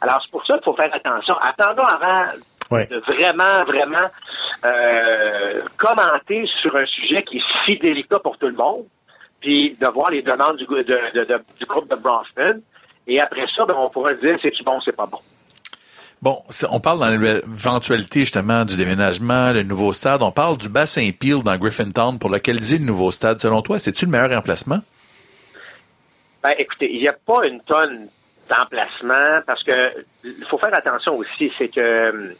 [0.00, 1.36] Alors, c'est pour ça qu'il faut faire attention.
[1.40, 2.24] Attendons avant
[2.72, 2.86] Ouais.
[2.86, 4.08] de vraiment, vraiment
[4.64, 8.84] euh, commenter sur un sujet qui est si délicat pour tout le monde,
[9.40, 10.82] puis de voir les demandes du, gou- de-
[11.14, 12.60] de- de- du groupe de Bronfman.
[13.06, 15.18] Et après ça, ben, on pourra dire c'est-tu bon, c'est pas bon.
[16.22, 20.22] Bon, c'est- on parle dans l'éventualité justement du déménagement, le nouveau stade.
[20.22, 23.40] On parle du bassin Peel dans Griffintown pour localiser le nouveau stade.
[23.40, 24.78] Selon toi, c'est-tu le meilleur emplacement?
[26.44, 28.06] Ben, écoutez, il n'y a pas une tonne
[28.48, 29.72] d'emplacement parce que
[30.24, 32.34] il faut faire attention aussi, c'est que euh,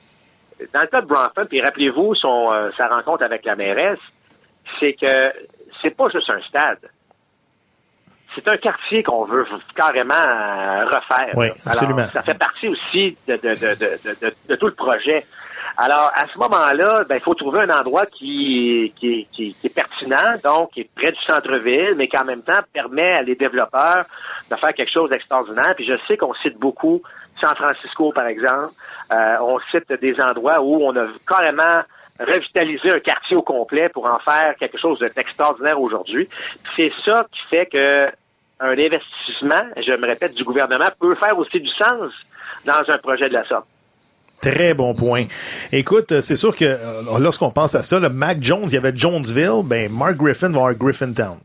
[0.73, 3.99] dans le cas de Bronfman, puis rappelez-vous son euh, sa rencontre avec la mairesse,
[4.81, 5.33] c'est que
[5.83, 6.79] c'est pas juste un stade.
[8.35, 9.45] C'est un quartier qu'on veut
[9.77, 11.33] carrément euh, refaire.
[11.37, 12.07] Oui, Alors, absolument.
[12.15, 15.27] ça fait partie aussi de, de, de, de, de- de- de tout le projet.
[15.77, 19.75] Alors, à ce moment-là, ben, il faut trouver un endroit qui, qui, qui, qui est
[19.75, 23.35] pertinent, donc qui est près du centre-ville, mais qui en même temps permet à les
[23.35, 24.07] développeurs
[24.51, 25.75] de faire quelque chose d'extraordinaire.
[25.77, 27.03] Puis je sais qu'on cite beaucoup
[27.43, 28.73] San Francisco, par exemple.
[29.13, 31.83] Euh, on cite des endroits où on a carrément
[32.19, 36.29] revitalisé un quartier au complet pour en faire quelque chose d'extraordinaire aujourd'hui.
[36.77, 38.07] C'est ça qui fait que
[38.61, 42.13] un investissement, je me répète, du gouvernement peut faire aussi du sens
[42.65, 43.67] dans un projet de la sorte.
[44.41, 45.27] Très bon point.
[45.71, 48.77] Écoute, euh, c'est sûr que euh, lorsqu'on pense à ça, le Mac Jones, il y
[48.77, 51.39] avait Jonesville, ben Mark Griffin va avoir Griffintown.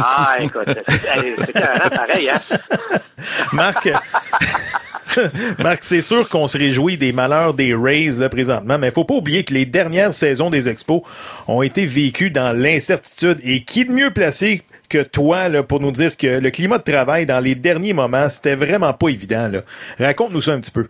[0.00, 2.40] Ah, écoute, c'est pareil, hein?
[3.52, 3.86] Marc,
[5.58, 9.04] Marc, c'est sûr qu'on se réjouit des malheurs des Rays là, présentement, mais il faut
[9.04, 11.02] pas oublier que les dernières saisons des Expos
[11.46, 13.38] ont été vécues dans l'incertitude.
[13.42, 16.82] Et qui de mieux placé que toi là, pour nous dire que le climat de
[16.82, 19.50] travail dans les derniers moments, c'était vraiment pas évident.
[19.98, 20.88] Raconte-nous ça un petit peu.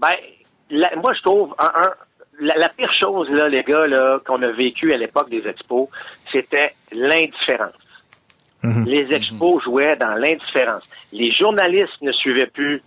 [0.00, 0.08] Ben,
[0.70, 1.94] la- moi, je trouve, un, un-
[2.40, 5.88] la, la pire chose, là, les gars, là, qu'on a vécu à l'époque des expos,
[6.32, 7.72] c'était l'indifférence.
[8.86, 10.82] Les expos jouaient dans l'indifférence.
[11.12, 12.80] Les journalistes ne suivaient plus,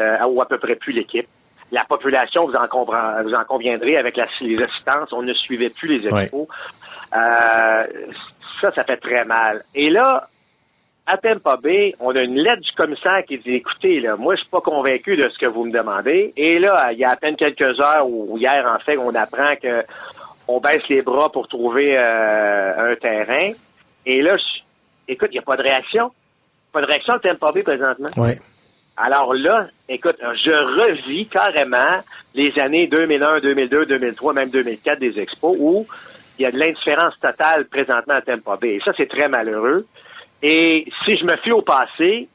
[0.00, 1.26] euh, ou à peu près plus l'équipe.
[1.72, 5.70] La population, vous en, comprend- vous en conviendrez, avec la- les assistances, on ne suivait
[5.70, 6.46] plus les expos.
[7.14, 7.86] Euh,
[8.60, 9.62] ça, ça fait très mal.
[9.74, 10.28] Et là,
[11.06, 14.40] à Tampa Bay, on a une lettre du commissaire qui dit écoutez, là, moi, je
[14.40, 16.32] suis pas convaincu de ce que vous me demandez.
[16.36, 19.54] Et là, il y a à peine quelques heures, ou hier, en fait, on apprend
[19.62, 19.84] que
[20.48, 23.50] on baisse les bras pour trouver euh, un terrain.
[24.04, 26.10] Et là, je- écoute, il n'y a pas de réaction.
[26.72, 28.08] Pas de réaction à Tampa Bay présentement.
[28.16, 28.38] Ouais.
[28.96, 32.02] Alors là, écoute, je revis carrément
[32.34, 35.86] les années 2001, 2002, 2003, même 2004 des expos où
[36.38, 38.74] il y a de l'indifférence totale présentement à Tampa Bay.
[38.76, 39.86] Et ça, c'est très malheureux.
[40.42, 42.28] Et si je me fie au passé,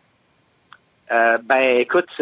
[1.12, 2.06] euh, ben écoute,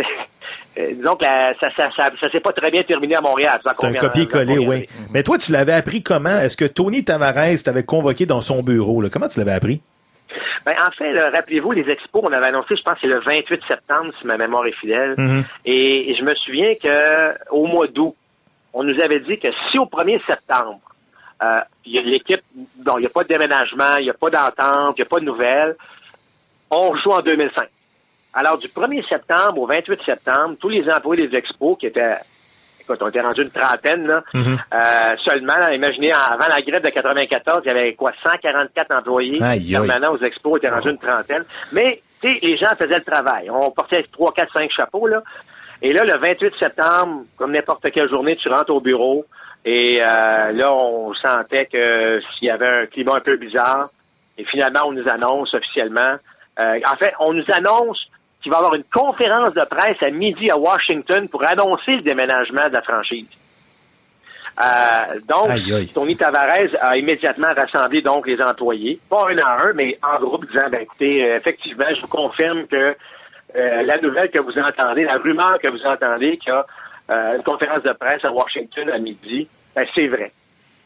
[0.77, 3.59] euh, disons que la- ça, ça, ça, ça s'est pas très bien terminé à Montréal.
[3.63, 4.87] C'est un copier-coller, oui.
[5.13, 6.37] Mais toi, tu l'avais appris comment?
[6.39, 9.01] Est-ce que Tony Tavares t'avait convoqué dans son bureau?
[9.01, 9.09] Là?
[9.11, 9.81] Comment tu l'avais appris?
[10.65, 14.11] Ben, en fait, rappelez-vous, les expos, on avait annoncé, je pense, c'est le 28 septembre,
[14.19, 15.15] si ma mémoire est fidèle.
[15.17, 15.45] Mhm.
[15.65, 18.15] et, et je me souviens que au mois d'août,
[18.73, 20.79] on nous avait dit que si au 1er septembre,
[21.41, 24.13] euh, il y a l'équipe, bon, il n'y a pas de déménagement, il n'y a
[24.13, 25.75] pas d'entente, il n'y a pas de nouvelles,
[26.69, 27.67] on joue en 2005.
[28.33, 32.17] Alors, du 1er septembre au 28 septembre, tous les employés des expos qui étaient
[32.93, 35.57] écoute, on était rendu une trentaine, là, euh, seulement.
[35.57, 39.87] là, imaginez, avant la grève de 94, il y avait quoi, 144 employés Aïe, aïe.
[39.87, 41.43] permanents aux expos, on était rendu une trentaine.
[41.71, 43.49] Mais, tu sais, les gens faisaient le travail.
[43.49, 45.21] On portait 3, 4, 5 chapeaux, là.
[45.81, 49.25] Et là, le 28 septembre, comme n'importe quelle journée, tu rentres au bureau
[49.65, 53.89] et euh, là, on sentait que s'il y avait un climat un peu bizarre,
[54.37, 56.15] et finalement, on nous annonce officiellement.
[56.59, 57.99] euh, en fait, on nous annonce
[58.41, 62.67] qu'il va avoir une conférence de presse à midi à Washington pour annoncer le déménagement
[62.67, 63.27] de la franchise.
[64.59, 65.87] Euh, donc, Aïe, aïe.
[65.87, 70.45] Tony Tavares a immédiatement rassemblé donc les employés, pas un à un, mais en groupe,
[70.47, 72.95] disant, ben écoutez, euh, effectivement, je vous confirme que
[73.55, 76.65] euh, la nouvelle que vous entendez, la rumeur que vous entendez qu'il y a
[77.35, 80.31] une conférence de presse à Washington à midi, ben, c'est vrai.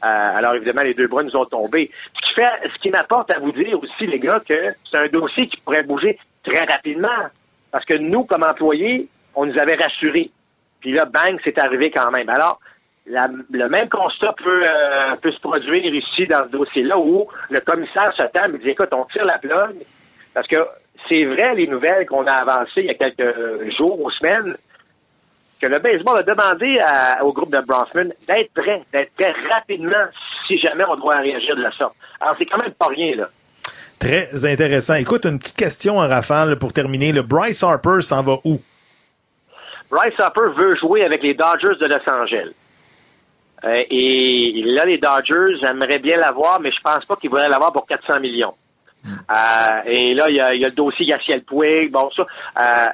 [0.02, 1.90] Alors évidemment, les deux bras nous ont tombé.
[2.14, 5.08] Ce qui fait, ce qui m'apporte à vous dire aussi, les gars, que c'est un
[5.08, 7.30] dossier qui pourrait bouger très rapidement.
[7.74, 10.30] Parce que nous, comme employés, on nous avait rassurés.
[10.80, 12.30] Puis là, bang, c'est arrivé quand même.
[12.30, 12.60] Alors,
[13.08, 18.14] le même constat peut, euh, peut se produire ici dans ce dossier-là où le commissaire
[18.16, 19.76] se table et dit écoute, on tire la plug
[20.36, 20.58] parce que
[21.10, 24.56] c'est vrai les nouvelles qu'on a avancées il y a quelques jours ou semaines
[25.60, 26.80] que le baseball a demandé
[27.24, 30.06] au groupe de Bronfman d'être prêt, d'être prêt rapidement
[30.48, 31.96] si jamais on doit réagir de la sorte.
[32.22, 33.30] Alors c'est quand même pas rien là.
[34.04, 34.96] Très intéressant.
[34.96, 37.14] Écoute, une petite question en rafale pour terminer.
[37.14, 38.60] Le Bryce Harper s'en va où?
[39.90, 42.52] Bryce Harper veut jouer avec les Dodgers de Los Angeles.
[43.64, 47.72] Euh, et là, les Dodgers aimeraient bien l'avoir, mais je pense pas qu'ils voudraient l'avoir
[47.72, 48.54] pour 400 millions.
[49.06, 52.24] Euh, et là, il y a, il y a le dossier Yaciel Puig, bon ça.
[52.24, 52.86] Euh,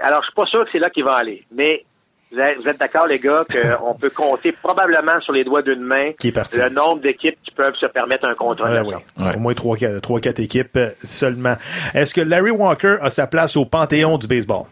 [0.00, 1.44] alors, je suis pas sûr que c'est là qu'il va aller.
[1.52, 1.84] Mais
[2.32, 6.68] vous êtes, d'accord, les gars, qu'on peut compter probablement sur les doigts d'une main le
[6.70, 8.82] nombre d'équipes qui peuvent se permettre un contrat.
[8.82, 8.94] Oui.
[9.18, 11.54] Au moins 3-4 équipes euh, seulement.
[11.94, 14.64] Est-ce que Larry Walker a sa place au panthéon du baseball?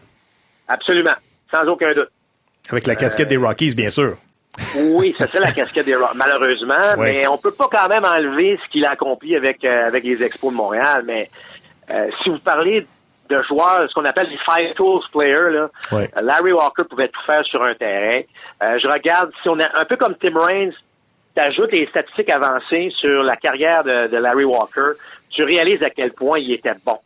[0.67, 1.15] Absolument,
[1.53, 2.09] sans aucun doute.
[2.69, 4.17] Avec la casquette des Rockies, bien sûr.
[4.75, 8.59] Oui, ça c'est la casquette des Rocks, malheureusement, mais on peut pas quand même enlever
[8.63, 11.03] ce qu'il a accompli avec euh, avec les Expos de Montréal.
[11.05, 11.29] Mais
[11.89, 12.85] euh, si vous parlez
[13.31, 17.21] de joueurs, ce qu'on appelle les five tools players, là, euh, Larry Walker pouvait tout
[17.25, 18.21] faire sur un terrain.
[18.63, 20.73] Euh, je regarde si on a un peu comme Tim Raines,
[21.35, 24.91] tu ajoutes les statistiques avancées sur la carrière de, de Larry Walker,
[25.29, 26.99] tu réalises à quel point il était bon.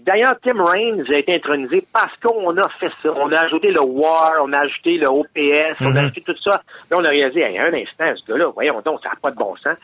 [0.00, 3.10] D'ailleurs, Tim Raines a été intronisé parce qu'on a fait ça.
[3.16, 6.62] On a ajouté le WAR, on a ajouté le OPS, on a ajouté tout ça.
[6.90, 9.36] Là, on a réalisé, Hey, un instant, ce gars-là, voyons donc, ça n'a pas de
[9.36, 9.76] bon sens.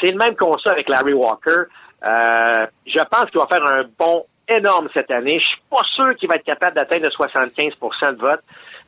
[0.00, 1.62] C'est le même constat avec Larry Walker.
[2.04, 5.38] Euh, je pense qu'il va faire un bon énorme cette année.
[5.38, 8.40] Je suis pas sûr qu'il va être capable d'atteindre le 75% de vote,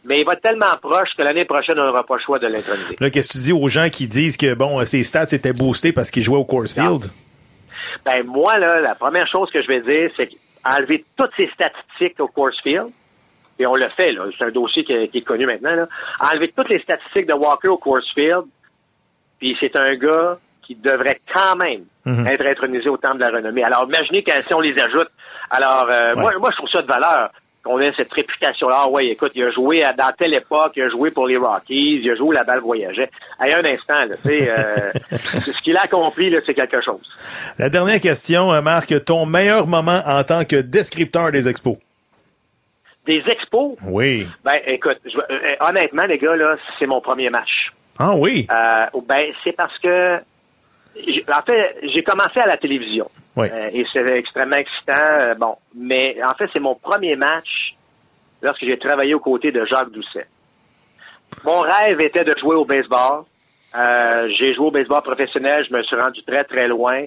[0.04, 2.46] mais il va être tellement proche que l'année prochaine, on n'aura pas le choix de
[2.46, 2.96] l'introniser.
[3.00, 5.92] Là, qu'est-ce que tu dis aux gens qui disent que, bon, ses stats étaient boostés
[5.92, 7.10] parce qu'il jouait au Coors Field?
[8.04, 10.28] Ben moi, là, la première chose que je vais dire, c'est
[10.64, 12.88] enlever toutes ces statistiques au Coors Field.
[13.58, 14.22] Et on le fait, là.
[14.38, 15.86] C'est un dossier qui, est- qui est connu maintenant, là.
[16.20, 18.44] Enlever toutes les statistiques de Walker au Coors Field.
[19.40, 20.38] Puis c'est un gars
[20.68, 21.84] qui devrait quand même
[22.26, 23.64] être intronisé au Temple de la renommée.
[23.64, 25.08] Alors, imaginez que si on les ajoute.
[25.50, 27.30] Alors, euh, moi, moi, je trouve ça de valeur
[27.64, 28.80] qu'on ait cette réputation-là.
[28.82, 31.38] Ah ouais, écoute, il a joué à, dans telle époque, il a joué pour les
[31.38, 33.10] Rockies, il a joué où la balle voyageait.
[33.38, 37.00] À un instant, là, tu sais, euh, ce qu'il a accompli, c'est quelque chose.
[37.58, 41.78] La dernière question, euh, Marc, ton meilleur moment en tant que descripteur des expos?
[43.06, 44.28] Des expos, Oui.
[44.44, 47.72] Ben, écoute, je- euh, honnêtement, les gars, là, c'est mon premier match.
[47.98, 48.46] Ah oui?
[48.50, 50.18] Euh, ben, c'est parce que,
[51.28, 53.10] en fait, j'ai commencé à la télévision.
[53.36, 53.48] Oui.
[53.52, 54.92] Euh, et c'est extrêmement excitant.
[54.94, 57.76] euh, bon, mais en fait, c'est mon premier match
[58.42, 60.26] lorsque j'ai travaillé aux côtés de Jacques Doucet.
[61.44, 63.22] Mon rêve était de jouer au baseball.
[63.76, 67.04] Euh, j'ai joué au baseball professionnel, je me suis rendu très, très loin.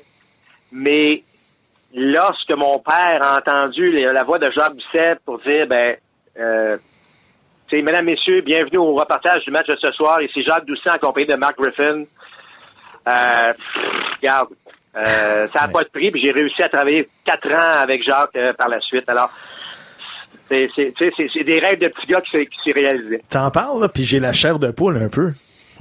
[0.72, 1.24] Mais
[1.94, 5.96] lorsque mon père a entendu la voix de Jacques Doucet pour dire, ben,
[6.40, 6.78] euh,
[7.68, 10.22] tu sais, mesdames, messieurs, bienvenue au reportage du match de ce soir.
[10.22, 12.04] Ici Jacques Doucet en compagnie de Mark Griffin.
[13.08, 14.48] Euh, pff, regarde,
[14.96, 18.36] euh, ça n'a pas de prix, puis j'ai réussi à travailler quatre ans avec Jacques
[18.36, 19.08] euh, par la suite.
[19.10, 19.32] Alors,
[20.50, 23.22] c'est c'est- tu sais, c'est- c'est des rêves de petits gars qui s'est qui réalisé.
[23.30, 25.32] T'en parles, là, puis j'ai la chair de poule un peu.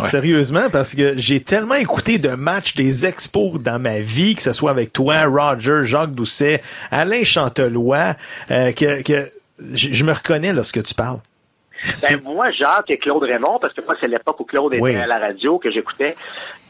[0.02, 4.54] Sérieusement, parce que j'ai tellement écouté de matchs des expos dans ma vie, que ce
[4.54, 8.14] soit avec toi, Roger, Jacques Doucet, Alain Chantelois,
[8.50, 9.30] euh, que, que
[9.74, 11.18] je je me reconnais lorsque tu parles.
[12.02, 14.96] Ben, moi, Jacques et Claude Raymond, parce que moi, c'est l'époque où Claude était Oui.
[14.96, 16.14] à la radio que j'écoutais,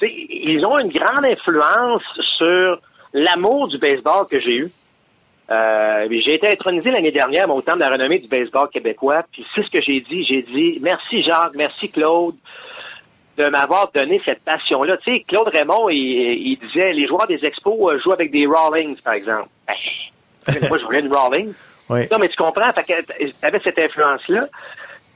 [0.03, 2.03] ils ont une grande influence
[2.39, 2.81] sur
[3.13, 4.71] l'amour du baseball que j'ai eu.
[5.51, 9.25] Euh, j'ai été intronisé l'année dernière au temps de la renommée du baseball québécois.
[9.33, 10.25] Puis c'est ce que j'ai dit.
[10.25, 12.37] J'ai dit merci Jacques, merci Claude
[13.37, 14.97] de m'avoir donné cette passion-là.
[14.99, 15.97] Tu sais, Claude Raymond, il,
[16.53, 19.49] il disait les joueurs des expos euh, jouent avec des Rawlings, par exemple.
[20.47, 21.53] Ben, moi, je voulais une Rawlings.
[21.93, 22.07] Oui.
[22.09, 22.93] Non, mais tu comprends, tu
[23.43, 24.43] avais cette influence-là.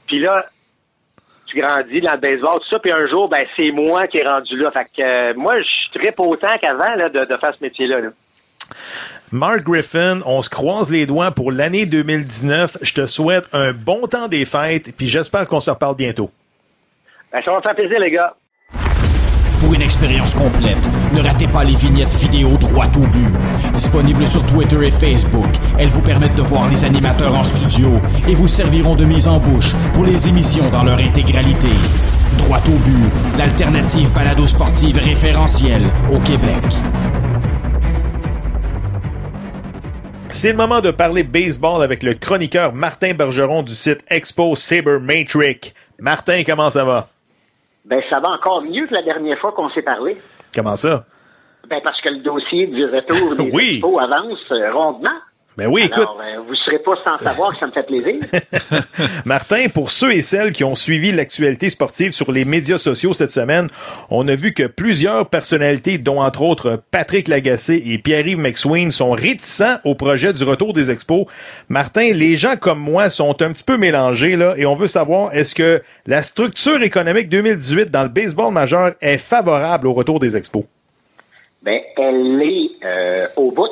[0.07, 0.45] Puis là,
[1.47, 4.27] tu grandis dans le baseball, tout ça, puis un jour, ben c'est moi qui est
[4.27, 4.71] rendu là.
[4.71, 8.01] Fait que euh, moi, je tripe autant qu'avant là, de, de faire ce métier-là.
[8.01, 8.09] là.
[9.31, 12.77] Mark Griffin, on se croise les doigts pour l'année 2019.
[12.81, 16.29] Je te souhaite un bon temps des fêtes, puis j'espère qu'on se reparle bientôt.
[17.31, 18.33] Ben, ça va me faire plaisir, les gars.
[19.59, 20.77] Pour une expérience complète,
[21.15, 23.29] ne ratez pas les vignettes vidéo droit au but.
[23.73, 25.47] Disponibles sur Twitter et Facebook,
[25.79, 27.89] elles vous permettent de voir les animateurs en studio
[28.27, 31.69] et vous serviront de mise en bouche pour les émissions dans leur intégralité.
[32.37, 36.63] Droit au but, l'alternative balado sportive référentielle au Québec.
[40.29, 44.99] C'est le moment de parler baseball avec le chroniqueur Martin Bergeron du site Expo Saber
[44.99, 45.73] Matrix.
[45.97, 47.07] Martin, comment ça va?
[47.85, 50.17] Ben, ça va encore mieux que la dernière fois qu'on s'est parlé.
[50.55, 51.05] Comment ça?
[51.69, 53.81] Ben, parce que le dossier du retour des Oui.
[53.99, 55.09] avance euh, rondement.
[55.57, 55.99] Ben oui, écoute.
[55.99, 58.15] Alors, euh, vous serez pas sans savoir que ça me fait plaisir.
[59.25, 63.29] Martin, pour ceux et celles qui ont suivi l'actualité sportive sur les médias sociaux cette
[63.29, 63.69] semaine,
[64.09, 69.11] on a vu que plusieurs personnalités, dont entre autres Patrick Lagacé et Pierre-Yves McSween, sont
[69.11, 71.25] réticents au projet du retour des expos.
[71.69, 75.33] Martin, les gens comme moi sont un petit peu mélangés là, et on veut savoir
[75.33, 80.35] est-ce que la structure économique 2018 dans le baseball majeur est favorable au retour des
[80.35, 80.65] expos?
[81.61, 83.71] Ben, elle est euh, au bout.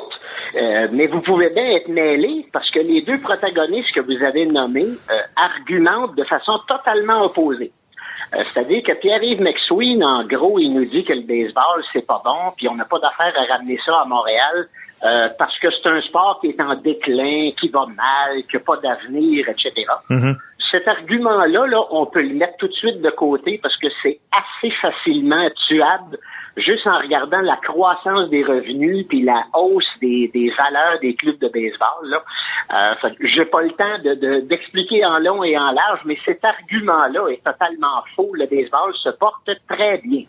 [0.56, 4.46] Euh, mais vous pouvez bien être mêlé parce que les deux protagonistes que vous avez
[4.46, 7.72] nommés euh, argumentent de façon totalement opposée.
[8.34, 12.22] Euh, C'est-à-dire que Pierre-Yves McSween, en gros, il nous dit que le baseball, c'est pas
[12.24, 14.68] bon, puis on n'a pas d'affaire à ramener ça à Montréal
[15.04, 18.62] euh, parce que c'est un sport qui est en déclin, qui va mal, qui n'a
[18.62, 19.72] pas d'avenir, etc.
[20.70, 24.18] Cet argument-là, là, on peut le mettre tout de suite de côté parce que c'est
[24.32, 26.18] assez facilement tuable
[26.56, 31.38] juste en regardant la croissance des revenus puis la hausse des, des valeurs des clubs
[31.38, 32.04] de baseball.
[32.04, 32.22] Là.
[32.72, 36.44] Euh, j'ai pas le temps de, de- d'expliquer en long et en large, mais cet
[36.44, 38.30] argument-là est totalement faux.
[38.34, 40.24] Le baseball se porte très bien.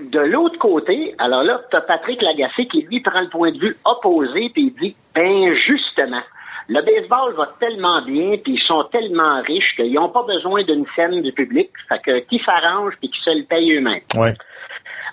[0.00, 3.76] De l'autre côté, alors là, tu Patrick Lagacé qui, lui, prend le point de vue
[3.84, 6.22] opposé, puis il dit, ben justement,
[6.68, 10.84] le baseball va tellement bien, puis ils sont tellement riches qu'ils n'ont pas besoin d'une
[10.94, 14.02] scène du public, fait que qui s'arrange, puis qui se le paye eux-mêmes.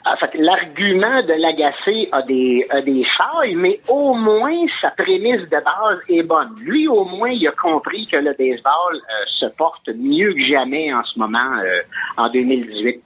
[0.07, 5.49] Ah, fait l'argument de l'agacé a des, a des failles, mais au moins sa prémisse
[5.49, 6.53] de base est bonne.
[6.61, 10.93] Lui, au moins, il a compris que le baseball euh, se porte mieux que jamais
[10.93, 11.81] en ce moment, euh,
[12.17, 13.01] en 2018.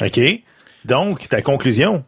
[0.00, 0.20] OK.
[0.84, 2.04] Donc, ta conclusion?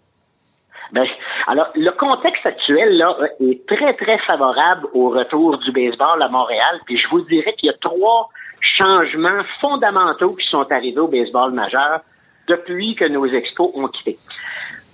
[0.92, 1.06] Ben,
[1.48, 6.80] alors, le contexte actuel là est très, très favorable au retour du baseball à Montréal.
[6.86, 8.28] Puis je vous dirais qu'il y a trois
[8.60, 12.00] changements fondamentaux qui sont arrivés au baseball majeur
[12.48, 14.18] depuis que nos expos ont quitté.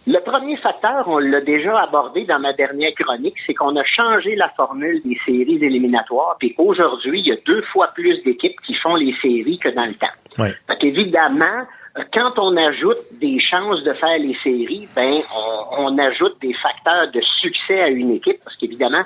[0.07, 4.34] Le premier facteur, on l'a déjà abordé dans ma dernière chronique, c'est qu'on a changé
[4.34, 6.36] la formule des séries éliminatoires.
[6.38, 9.84] Puis aujourd'hui, il y a deux fois plus d'équipes qui font les séries que dans
[9.84, 10.07] le temps.
[10.38, 10.55] Ouais.
[10.66, 11.66] Fait qu'évidemment,
[11.98, 16.55] euh, quand on ajoute des chances de faire les séries, ben on, on ajoute des
[16.55, 19.03] facteurs de succès à une équipe, parce qu'évidemment,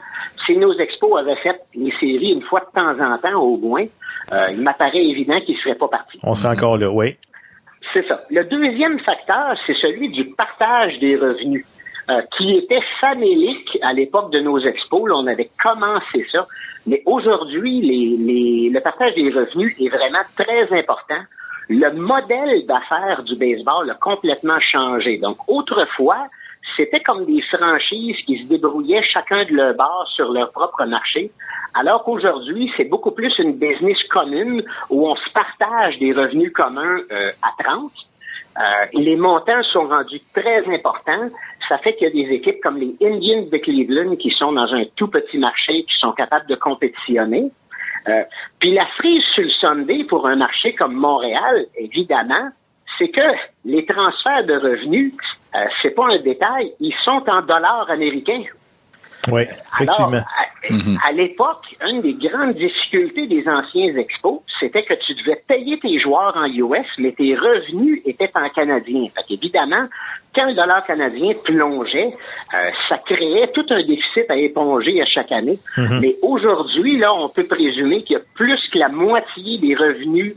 [0.46, 3.84] si nos expos avaient fait les séries une fois de temps en temps au moins,
[4.32, 6.18] euh, il m'apparaît évident qu'ils ne seraient pas partis.
[6.22, 7.16] On sera encore là, oui.
[7.94, 8.20] C'est ça.
[8.30, 11.64] Le deuxième facteur, c'est celui du partage des revenus,
[12.10, 15.10] euh, qui était famélique à l'époque de nos expos.
[15.14, 16.46] On avait commencé ça.
[16.86, 21.22] Mais aujourd'hui, les, les- le partage des revenus est vraiment très important.
[21.70, 25.16] Le modèle d'affaires du baseball a complètement changé.
[25.16, 26.26] Donc, autrefois,
[26.76, 31.30] c'était comme des franchises qui se débrouillaient chacun de leur bord sur leur propre marché,
[31.74, 36.98] alors qu'aujourd'hui, c'est beaucoup plus une business commune où on se partage des revenus communs
[37.10, 37.90] euh, à 30.
[38.56, 38.60] Euh,
[38.92, 41.28] les montants sont rendus très importants.
[41.68, 44.72] Ça fait qu'il y a des équipes comme les Indians de Cleveland qui sont dans
[44.72, 47.50] un tout petit marché, qui sont capables de compétitionner.
[48.08, 48.22] Euh,
[48.60, 52.50] puis la frise sur le Sunday pour un marché comme Montréal, évidemment,
[52.98, 53.20] c'est que
[53.64, 55.14] les transferts de revenus,
[55.54, 58.44] euh, c'est pas un détail, ils sont en dollars américains.
[59.30, 60.08] Oui, effectivement.
[60.08, 60.24] Alors,
[61.02, 65.78] à, à l'époque, une des grandes difficultés des anciens expos, c'était que tu devais payer
[65.78, 69.06] tes joueurs en US, mais tes revenus étaient en canadien.
[69.14, 69.88] Fait qu'évidemment,
[70.34, 72.12] quand le dollar canadien plongeait,
[72.54, 75.58] euh, ça créait tout un déficit à éponger à chaque année.
[76.00, 80.34] Mais aujourd'hui, là, on peut présumer qu'il y a plus que la moitié des revenus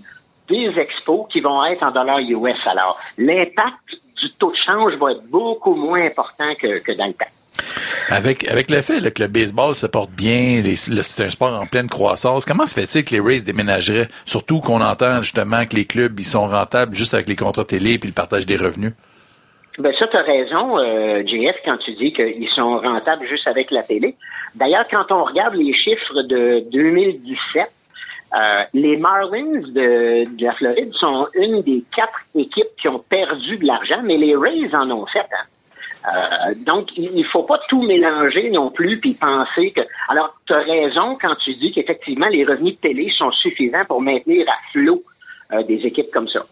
[0.48, 2.60] des expos qui vont être en dollars US.
[2.66, 7.14] Alors, l'impact du taux de change va être beaucoup moins important que, que dans le
[7.14, 7.26] temps.
[8.10, 11.60] Avec, avec le fait là, que le baseball se porte bien, le- c'est un sport
[11.60, 14.08] en pleine croissance, comment se fait-il que les Rays déménageraient?
[14.26, 17.98] Surtout qu'on entend justement que les clubs ils sont rentables juste avec les contrats télé
[17.98, 18.94] puis le partage des revenus.
[19.80, 23.70] Ben ça, tu as raison, euh, JF, quand tu dis qu'ils sont rentables juste avec
[23.70, 24.16] la télé.
[24.56, 27.68] D'ailleurs, quand on regarde les chiffres de 2017,
[28.36, 33.58] euh, les Marlins de, de la Floride sont une des quatre équipes qui ont perdu
[33.58, 35.20] de l'argent, mais les Rays en ont fait.
[35.20, 35.46] hein.
[36.08, 39.82] Euh, donc, il il faut pas tout mélanger non plus puis penser que.
[40.10, 44.02] Alors, tu as raison quand tu dis qu'effectivement, les revenus de télé sont suffisants pour
[44.02, 45.04] maintenir à flot
[45.54, 46.46] euh, des équipes comme ça.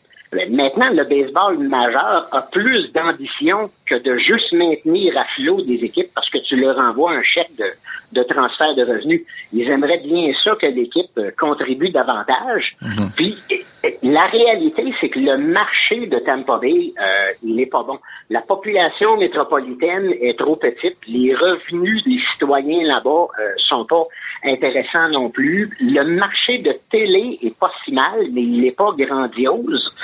[0.49, 6.09] Maintenant, le baseball majeur a plus d'ambition que de juste maintenir à flot des équipes
[6.13, 9.21] parce que tu leur envoies un chèque de, de transfert de revenus.
[9.53, 12.75] Ils aimeraient bien ça que l'équipe euh, contribue davantage.
[13.15, 17.83] Puis euh, la réalité, c'est que le marché de Tampa Bay, euh, il n'est pas
[17.83, 17.99] bon.
[18.29, 20.97] La population métropolitaine est trop petite.
[21.07, 24.03] Les revenus des citoyens là-bas euh, sont pas
[24.45, 25.69] intéressants non plus.
[25.79, 29.95] Le marché de télé est pas si mal, mais il n'est pas grandiose.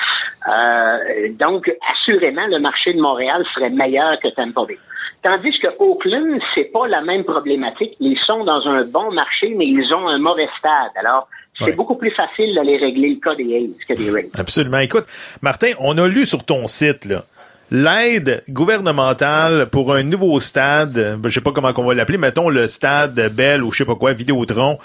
[0.49, 4.77] Euh, donc, assurément, le marché de Montréal serait meilleur que Tampa Bay.
[5.23, 7.95] Tandis que Oakland, c'est pas la même problématique.
[7.99, 10.91] Ils sont dans un bon marché, mais ils ont un mauvais stade.
[10.95, 11.27] Alors,
[11.57, 11.71] c'est Ouais.
[11.73, 14.29] beaucoup plus facile d'aller régler le cas des A's que des Rays.
[14.37, 14.79] Absolument.
[14.79, 15.05] Écoute,
[15.43, 17.23] Martin, on a lu sur ton site, là,
[17.71, 22.67] l'aide gouvernementale pour un nouveau stade, je sais pas comment on va l'appeler, mettons le
[22.67, 24.77] stade Bell ou je sais pas quoi, Vidéotron,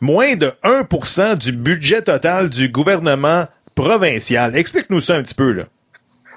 [0.00, 4.54] moins de 1% du budget total du gouvernement provincial.
[4.56, 5.64] Explique-nous ça un petit peu, là.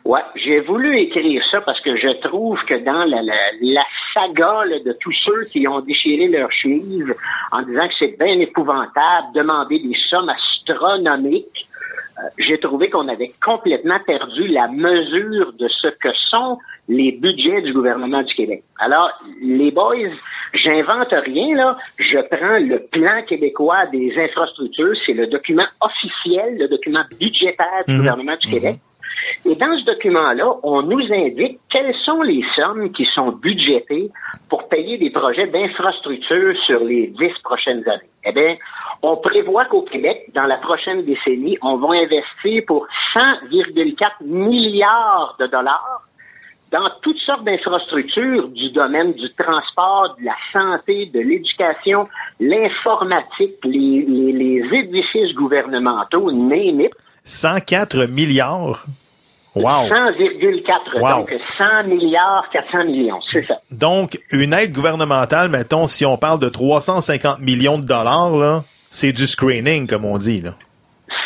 [0.05, 3.83] Ouais, j'ai voulu écrire ça parce que je trouve que dans la, la,
[4.13, 7.13] saga de tous ceux qui ont déchiré leur chemise
[7.51, 11.66] en disant que c'est bien épouvantable, demander des sommes astronomiques,
[12.38, 16.57] j'ai trouvé qu'on avait complètement perdu la mesure de ce que sont
[16.88, 18.63] les budgets du gouvernement du Québec.
[18.80, 19.11] Alors,
[19.41, 19.95] les boys,
[20.53, 21.78] j'invente rien, là.
[21.97, 24.93] Je prends le plan québécois des infrastructures.
[25.05, 27.97] C'est le document officiel, le document budgétaire du Mhm.
[27.99, 28.80] gouvernement du Québec.
[29.45, 34.09] Et dans ce document-là, on nous indique quelles sont les sommes qui sont budgétées
[34.49, 38.09] pour payer des projets d'infrastructure sur les dix prochaines années.
[38.25, 38.55] Eh bien,
[39.01, 45.47] on prévoit qu'au Québec, dans la prochaine décennie, on va investir pour 100,4 milliards de
[45.47, 46.07] dollars
[46.71, 52.03] dans toutes sortes d'infrastructures du domaine du transport, de la santé, de l'éducation,
[52.39, 56.81] l'informatique, les, édifices gouvernementaux, name.
[57.28, 58.86] 104 milliards.
[59.55, 59.88] Wow.
[59.89, 60.99] 100,4.
[61.01, 61.09] Wow.
[61.21, 63.59] Donc 100 milliards, 400 millions, c'est ça.
[63.71, 69.11] Donc, une aide gouvernementale, mettons, si on parle de 350 millions de dollars, là, c'est
[69.11, 70.51] du screening, comme on dit, là.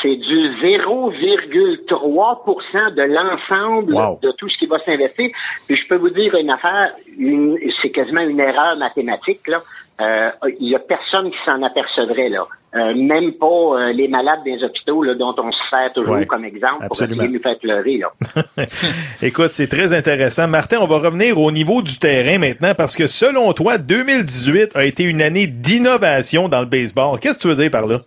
[0.02, 4.20] C'est du 0,3% de l'ensemble Wow.
[4.22, 5.30] de tout ce qui va s'investir.
[5.68, 9.47] Puis je peux vous dire une affaire, une- c'est quasiment une erreur mathématique.
[9.47, 9.60] Là.
[10.00, 10.30] Euh,
[10.60, 12.46] Il y a personne qui s'en apercevrait là.
[12.74, 16.26] Euh, même pas euh, les malades des hôpitaux là, dont on se sert toujours Ouais,
[16.26, 16.89] comme exemple absolument.
[16.89, 17.98] pour essayer de nous faire pleurer.
[17.98, 18.66] Là.
[19.22, 20.48] Écoute, c'est très intéressant.
[20.48, 24.86] Martin, on va revenir au niveau du terrain maintenant parce que selon toi, 2018 a
[24.86, 27.20] été une année d'innovation dans le baseball.
[27.20, 28.00] Qu'est-ce que tu veux dire par là?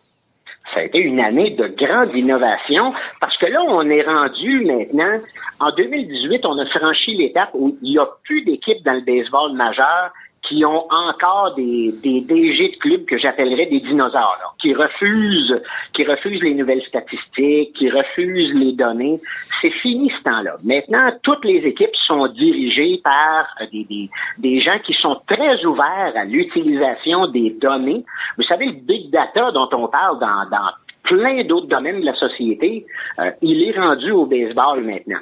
[0.72, 5.20] ça a été une année de grande innovation parce que là, on est rendu maintenant,
[5.60, 9.52] en 2018, on a franchi l'étape où il n'y a plus d'équipes dans le baseball
[9.52, 10.10] majeur
[10.48, 15.60] qui ont encore des, des DG de clubs que j'appellerais des dinosaures, là, qui refusent,
[15.92, 19.20] qui refusent les nouvelles statistiques, qui refusent les données.
[19.60, 20.56] C'est fini ce temps-là.
[20.62, 25.64] Maintenant, toutes les équipes sont dirigées par euh, des, des, des gens qui sont très
[25.64, 28.04] ouverts à l'utilisation des données.
[28.36, 30.70] Vous savez, le big data dont on parle dans, dans
[31.04, 32.86] plein d'autres domaines de la société,
[33.18, 35.20] euh, il est rendu au baseball maintenant.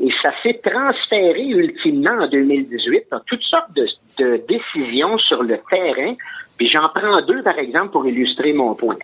[0.00, 3.86] Et ça s'est transféré ultimement en 2018 dans toutes sortes de,
[4.18, 6.14] de décisions sur le terrain.
[6.56, 8.98] Puis j'en prends deux, par exemple, pour illustrer mon point.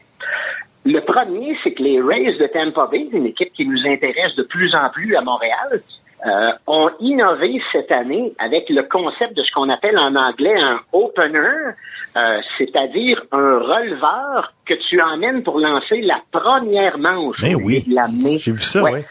[0.84, 4.44] Le premier, c'est que les Rays de Tampa Bay, une équipe qui nous intéresse de
[4.44, 5.80] plus en plus à Montréal,
[6.24, 10.80] euh, ont innové cette année avec le concept de ce qu'on appelle en anglais un
[10.92, 11.72] opener,
[12.16, 17.40] euh, c'est-à-dire un releveur que tu emmènes pour lancer la première manche.
[17.40, 17.84] Ben oui.
[17.86, 18.38] de l'amener.
[18.38, 19.04] J'ai vu ça, ouais.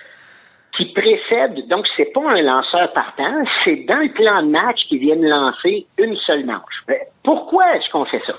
[0.78, 4.99] Qui précède, donc c'est pas un lanceur partant, c'est dans le plan de match qu'ils
[4.99, 6.84] viennent lancer une seule manche.
[6.88, 8.34] Ben, Pourquoi est-ce qu'on fait ça?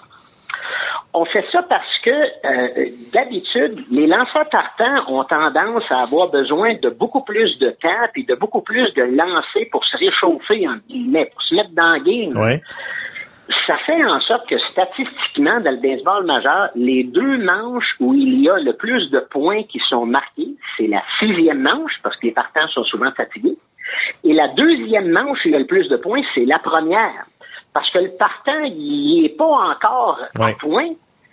[1.14, 6.74] On fait ça parce que euh, d'habitude, les lanceurs partants ont tendance à avoir besoin
[6.74, 10.76] de beaucoup plus de temps et de beaucoup plus de lancers pour se réchauffer, en
[10.88, 12.42] guillemets, pour se mettre dans le game.
[12.44, 12.60] Ouais.
[13.66, 18.40] Ça fait en sorte que statistiquement, dans le baseball majeur, les deux manches où il
[18.42, 22.26] y a le plus de points qui sont marqués, c'est la sixième manche, parce que
[22.26, 23.56] les partants sont souvent fatigués.
[24.24, 27.24] Et la deuxième manche où il y a le plus de points, c'est la première.
[27.72, 30.50] Parce que le partant, il est pas encore Ouais.
[30.50, 30.88] à point,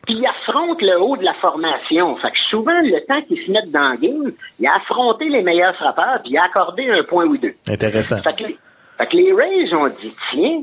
[0.05, 2.15] puis il affronte le haut de la formation.
[2.17, 5.41] Fait que souvent, le temps qu'il se mette dans le game, il a affronté les
[5.41, 7.53] meilleurs frappeurs, puis il a accordé un point ou deux.
[7.67, 8.21] Intéressant.
[8.21, 8.57] Fait que, les-
[8.97, 10.61] fait que les Rays ont dit, tiens,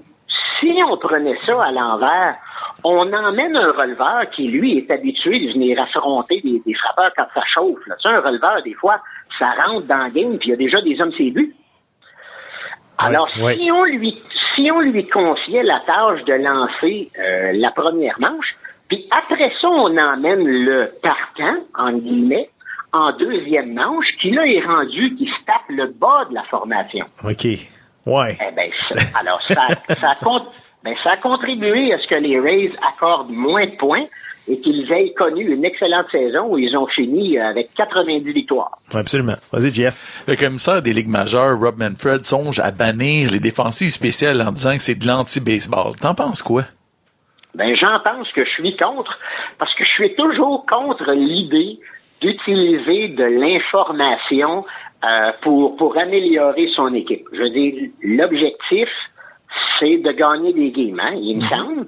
[0.60, 2.36] si on prenait ça à l'envers,
[2.84, 7.26] on emmène un releveur qui, lui, est habitué de venir affronter des, des frappeurs quand
[7.34, 7.86] ça chauffe.
[7.86, 7.96] Là.
[8.04, 9.00] Un releveur, des fois,
[9.38, 11.52] ça rentre dans le game, puis il y a déjà des hommes ses buts.
[12.98, 13.56] Alors, ouais.
[13.56, 14.20] si on lui
[14.54, 18.54] si on lui confiait la tâche de lancer euh, la première manche,
[18.88, 22.50] puis après ça, on emmène le partant, en guillemets,
[22.92, 27.06] en deuxième manche, qui là est rendu, qui se tape le bas de la formation.
[27.24, 27.46] OK.
[28.06, 28.36] Ouais.
[28.40, 29.66] Eh ben, ça- alors, ça,
[30.00, 30.46] ça, a con-
[30.82, 34.06] ben, ça a contribué à ce que les Rays accordent moins de points
[34.48, 38.78] et qu'ils aient connu une excellente saison où ils ont fini euh, avec 90 victoires.
[38.94, 39.34] Absolument.
[39.52, 40.24] Vas-y, Jeff.
[40.26, 44.72] Le commissaire des ligues majeures, Rob Manfred, songe à bannir les défensives spéciales en disant
[44.76, 45.94] que c'est de l'anti-baseball.
[46.00, 46.62] T'en penses quoi?
[47.54, 49.18] Ben, j'en pense que je suis contre,
[49.58, 51.78] parce que je suis toujours contre l'idée
[52.20, 54.64] d'utiliser de l'information
[55.04, 57.26] euh, pour, pour améliorer son équipe.
[57.32, 58.88] Je veux dire, l'objectif,
[59.78, 61.86] c'est de gagner des games, hein, il me semble.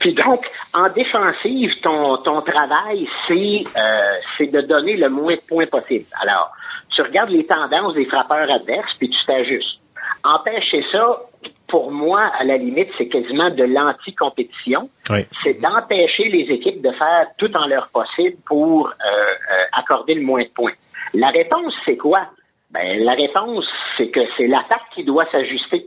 [0.00, 5.42] Puis donc, en défensive, ton, ton travail, c'est euh, c'est de donner le moins de
[5.48, 6.06] points possible.
[6.20, 6.50] Alors,
[6.94, 9.78] tu regardes les tendances des frappeurs adverses, puis tu t'ajustes.
[10.24, 11.20] Empêcher ça,
[11.68, 14.88] pour moi, à la limite, c'est quasiment de l'anti-compétition.
[15.10, 15.20] Oui.
[15.42, 20.22] C'est d'empêcher les équipes de faire tout en leur possible pour euh, euh, accorder le
[20.22, 20.72] moins de points.
[21.12, 22.26] La réponse, c'est quoi?
[22.74, 23.64] Ben, la réponse,
[23.96, 25.86] c'est que c'est l'attaque qui doit s'ajuster.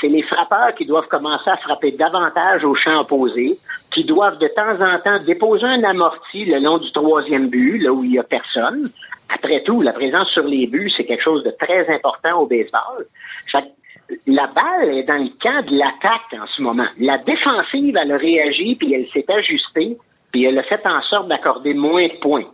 [0.00, 3.56] C'est les frappeurs qui doivent commencer à frapper davantage au champ opposé,
[3.92, 7.92] qui doivent de temps en temps déposer un amorti le long du troisième but, là
[7.92, 8.90] où il y a personne.
[9.32, 13.06] Après tout, la présence sur les buts, c'est quelque chose de très important au baseball.
[14.26, 16.86] La balle est dans le camp de l'attaque en ce moment.
[16.98, 19.96] La défensive, elle a réagi, puis elle s'est ajustée,
[20.32, 22.44] puis elle a fait en sorte d'accorder moins de points.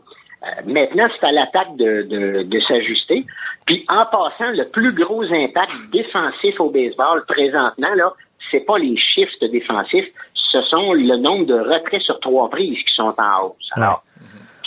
[0.42, 3.24] Euh, maintenant, c'est à l'attaque de, de, de s'ajuster.
[3.66, 8.12] Puis en passant, le plus gros impact défensif au baseball présentement, là,
[8.50, 10.06] c'est pas les shifts défensifs,
[10.50, 13.68] ce sont le nombre de retraits sur trois prises qui sont en hausse.
[13.72, 14.02] Alors,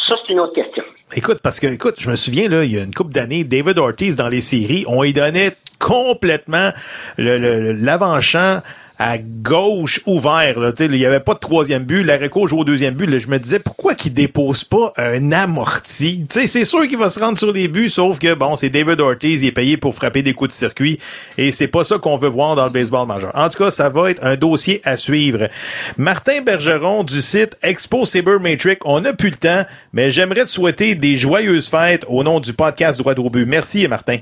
[0.08, 0.84] ça, c'est une autre question.
[1.16, 3.78] Écoute, parce que, écoute, je me souviens, là, il y a une couple d'années, David
[3.80, 6.70] Ortiz, dans les séries, on y donnait complètement
[7.18, 8.62] le- le- l'avant-champ
[9.00, 10.60] à gauche ouvert.
[10.60, 12.04] Là, il n'y avait pas de troisième but.
[12.04, 13.08] L'Areco joue au deuxième but.
[13.10, 16.26] Là, je me disais, pourquoi qu'il dépose pas un amorti?
[16.30, 19.42] C'est sûr qu'il va se rendre sur les buts, sauf que, bon, c'est David Ortiz,
[19.42, 21.00] il est payé pour frapper des coups de circuit,
[21.38, 23.32] et c'est pas ça qu'on veut voir dans le baseball majeur.
[23.34, 25.50] En tout cas, ça va être un dossier à suivre.
[25.98, 30.96] Martin Bergeron du site Expo Sabermetric, on n'a plus le temps, mais j'aimerais te souhaiter
[30.96, 33.46] des joyeuses fêtes au nom du podcast Droit au but.
[33.46, 34.20] Merci, Martin.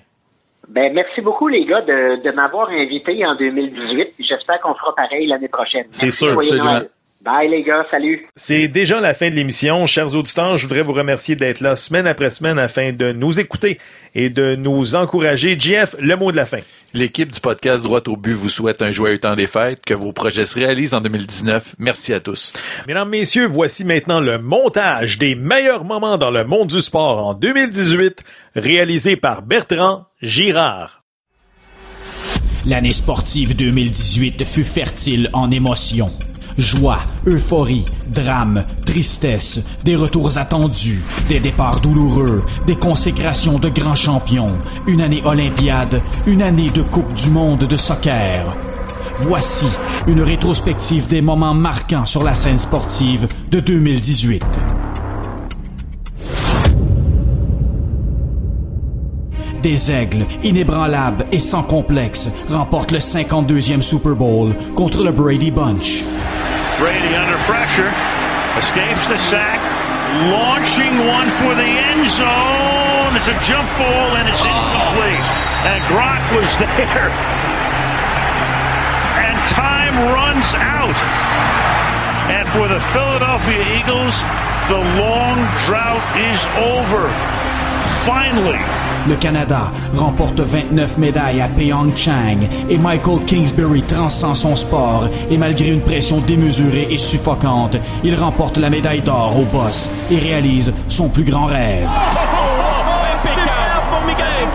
[0.69, 4.13] Ben, merci beaucoup, les gars, de, de m'avoir invité en 2018.
[4.15, 5.85] puis J'espère qu'on fera pareil l'année prochaine.
[5.89, 6.81] C'est sûr, absolument.
[7.23, 7.85] Bye, les gars.
[7.91, 8.25] Salut.
[8.35, 9.85] C'est déjà la fin de l'émission.
[9.85, 13.77] Chers auditeurs, je voudrais vous remercier d'être là semaine après semaine afin de nous écouter
[14.15, 15.55] et de nous encourager.
[15.59, 16.61] Jeff, le mot de la fin.
[16.95, 20.13] L'équipe du podcast Droit au but vous souhaite un joyeux temps des fêtes, que vos
[20.13, 21.75] projets se réalisent en 2019.
[21.77, 22.53] Merci à tous.
[22.87, 27.33] Mesdames, Messieurs, voici maintenant le montage des meilleurs moments dans le monde du sport en
[27.35, 28.23] 2018,
[28.55, 31.03] réalisé par Bertrand Girard.
[32.65, 36.11] L'année sportive 2018 fut fertile en émotions.
[36.57, 44.53] Joie, euphorie, drame, tristesse, des retours attendus, des départs douloureux, des consécrations de grands champions,
[44.87, 48.43] une année olympiade, une année de Coupe du monde de soccer.
[49.19, 49.67] Voici
[50.07, 54.90] une rétrospective des moments marquants sur la scène sportive de 2018.
[59.61, 66.03] Des aigles, inébranlables et sans complexe, remportent le 52e Super Bowl contre le Brady Bunch.
[66.79, 67.91] Brady under pressure,
[68.57, 69.59] escapes the sack,
[70.31, 73.13] launching one for the end zone.
[73.15, 75.25] It's a jump ball and it's incomplete.
[75.69, 77.11] And Gronk was there.
[79.21, 80.97] And time runs out.
[82.33, 84.23] And for the Philadelphia Eagles,
[84.69, 85.37] the long
[85.67, 87.40] drought is over.
[88.05, 88.57] Finally.
[89.07, 95.69] Le Canada remporte 29 médailles à Pyeongchang et Michael Kingsbury transcend son sport et malgré
[95.69, 101.09] une pression démesurée et suffocante, il remporte la médaille d'or au boss et réalise son
[101.09, 101.89] plus grand rêve.
[103.23, 104.47] Super pour Michael,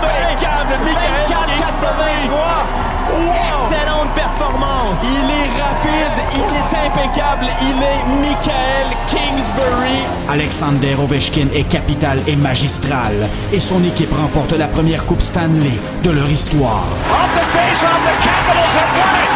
[4.37, 5.01] performance.
[5.03, 10.01] Il est rapide, il est impeccable, il est Michael Kingsbury.
[10.29, 16.11] Alexander Ovechkin est capital et magistral et son équipe remporte la première Coupe Stanley de
[16.11, 16.85] leur histoire.
[17.11, 19.33] Off the face-off, the Capitals have won it.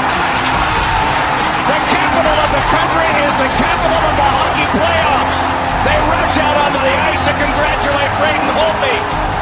[1.71, 5.50] The capital of the country is the capital of the hockey playoffs.
[5.85, 8.97] They rush out onto the ice to congratulate Braden Holtby.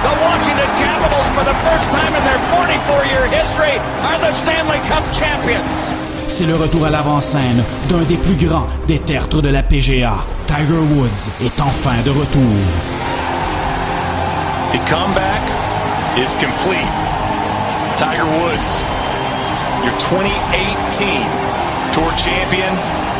[0.07, 3.74] The Washington Capitals, for the first time in their 44-year history,
[4.07, 5.66] are the Stanley Cup champions.
[6.28, 10.14] C'est le retour à l'avant-scène d'un des plus grands des tertres de la PGA.
[10.47, 12.55] Tiger Woods est enfin de retour.
[14.72, 15.43] The comeback
[16.16, 16.93] is complete.
[17.97, 18.80] Tiger Woods,
[19.82, 21.49] your 2018
[21.93, 23.18] Tour champion.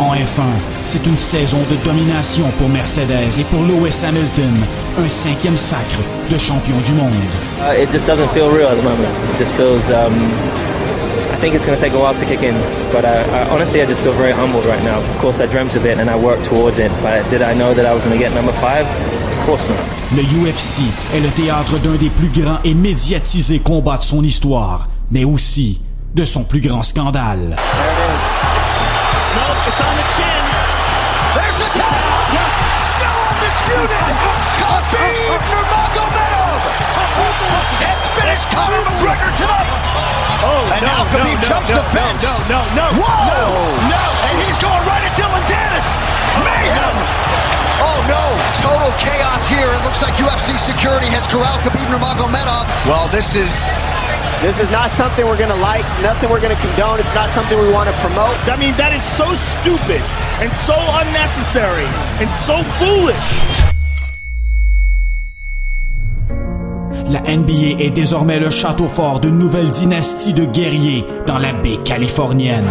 [0.00, 0.48] En F1,
[0.86, 4.54] c'est une saison de domination pour Mercedes et pour Lewis Hamilton,
[4.98, 7.12] un cinquième sacre de champion du monde.
[7.60, 9.10] Uh, it just doesn't feel real at the moment.
[9.34, 9.90] It just feels.
[9.90, 10.14] Um,
[11.30, 12.54] I think it's going to take a while to kick in,
[12.90, 15.00] but I, I, honestly, I just feel very humbled right now.
[15.00, 17.74] Of course, I dreamt of it and I worked towards it, but did I know
[17.74, 18.86] that I was going to get number five?
[18.86, 19.80] Of course not.
[20.16, 20.80] Le UFC
[21.14, 25.80] est le théâtre d'un des plus grands et médiatisés combats de son histoire, mais aussi
[26.14, 27.56] de son plus grand scandale.
[29.30, 30.42] Nope, it's on the chin.
[31.38, 32.02] There's the tap.
[32.98, 34.14] Still undisputed.
[34.58, 36.60] Khabib Nurmagomedov
[37.78, 39.70] has finished Conor McGregor tonight.
[40.42, 42.26] Oh, and no, now Khabib no, jumps no, the fence.
[42.50, 43.54] No, no, no, Whoa!
[43.86, 44.04] No.
[44.26, 45.86] And he's going right at Dylan Dennis.
[45.86, 46.96] Oh, Mayhem.
[47.86, 48.24] Oh no!
[48.58, 49.70] Total chaos here.
[49.70, 52.66] It looks like UFC security has corralled Khabib Nurmagomedov.
[52.82, 53.70] Well, this is
[54.42, 56.98] This is not something we're going to like, nothing we're going to condone.
[56.98, 58.34] It's not something we want to promote.
[58.48, 60.00] I mean, that is so stupid
[60.40, 61.84] and so unnecessary
[62.16, 63.28] and so foolish.
[67.12, 71.76] La NBA est désormais le château fort d'une nouvelle dynastie de guerriers dans la baie
[71.84, 72.64] californienne.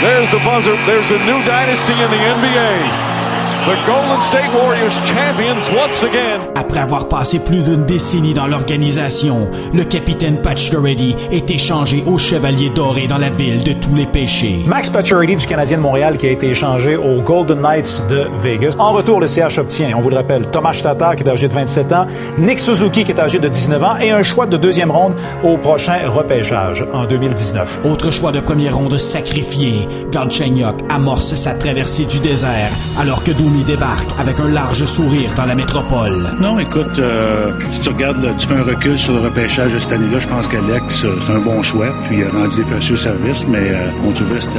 [0.00, 0.76] There's the buzzer.
[0.86, 3.29] There's a new dynasty in the NBA.
[3.70, 6.40] The Golden State Warriors champions once again.
[6.56, 12.70] Après avoir passé plus d'une décennie dans l'organisation, le capitaine Pacioretty est échangé au Chevalier
[12.70, 14.64] Doré dans la ville de tous les péchés.
[14.66, 18.74] Max Pacioretty du Canadien de Montréal qui a été échangé aux Golden Knights de Vegas.
[18.80, 21.54] En retour, le CH obtient, on vous le rappelle, Thomas Tatar qui est âgé de
[21.54, 22.06] 27 ans,
[22.38, 25.14] Nick Suzuki qui est âgé de 19 ans et un choix de deuxième ronde
[25.44, 27.82] au prochain repêchage en 2019.
[27.84, 33.59] Autre choix de première ronde sacrifié, Galchenyuk amorce sa traversée du désert alors que Domi
[33.64, 36.28] débarque avec un large sourire dans la métropole.
[36.40, 39.92] Non, écoute, euh, si tu regardes, tu fais un recul sur le repêchage de cette
[39.92, 42.96] année-là, je pense qu'Alex, euh, c'est un bon choix, puis il a rendu des précieux
[42.96, 44.58] services, mais euh, on trouvait c'était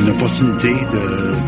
[0.00, 0.74] une opportunité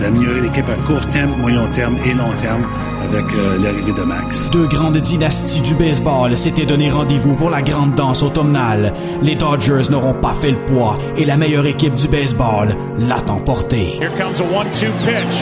[0.01, 2.65] d'améliorer l'équipe à court terme, moyen terme et long terme
[3.13, 4.51] avec euh, l'arrivée de Max.
[4.51, 8.93] Deux grandes dynasties du baseball s'étaient donné rendez-vous pour la grande danse automnale.
[9.23, 13.99] Les Dodgers n'auront pas fait le poids et la meilleure équipe du baseball l'a emporté.
[14.01, 15.37] Here comes a one-two pitch.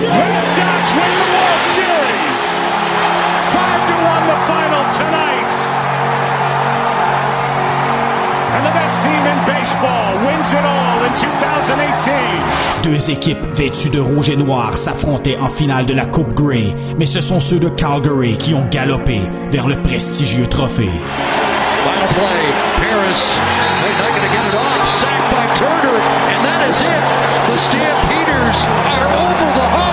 [0.00, 2.42] Red Sox win the World Series.
[3.52, 5.27] Five to one, the final tonight.
[12.82, 17.06] Deux équipes vêtues de rouge et noir s'affrontaient en finale de la Coupe Grey, mais
[17.06, 20.90] ce sont ceux de Calgary qui ont galopé vers le prestigieux trophée.
[21.84, 22.68] Final play.
[22.80, 23.22] Paris.
[23.80, 24.88] They're not going to get it off.
[25.00, 25.98] Sacked by Turner.
[26.32, 27.02] And that is it.
[27.48, 29.87] The Stampeders are over the hump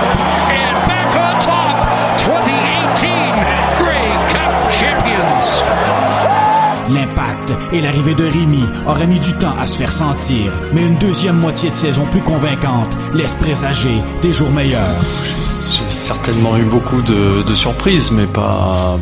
[6.89, 10.97] L'impact et l'arrivée de Rémi auraient mis du temps à se faire sentir, mais une
[10.97, 15.01] deuxième moitié de saison plus convaincante laisse présager des jours meilleurs.
[15.33, 18.99] J'ai certainement eu beaucoup de, de surprises, mais pas,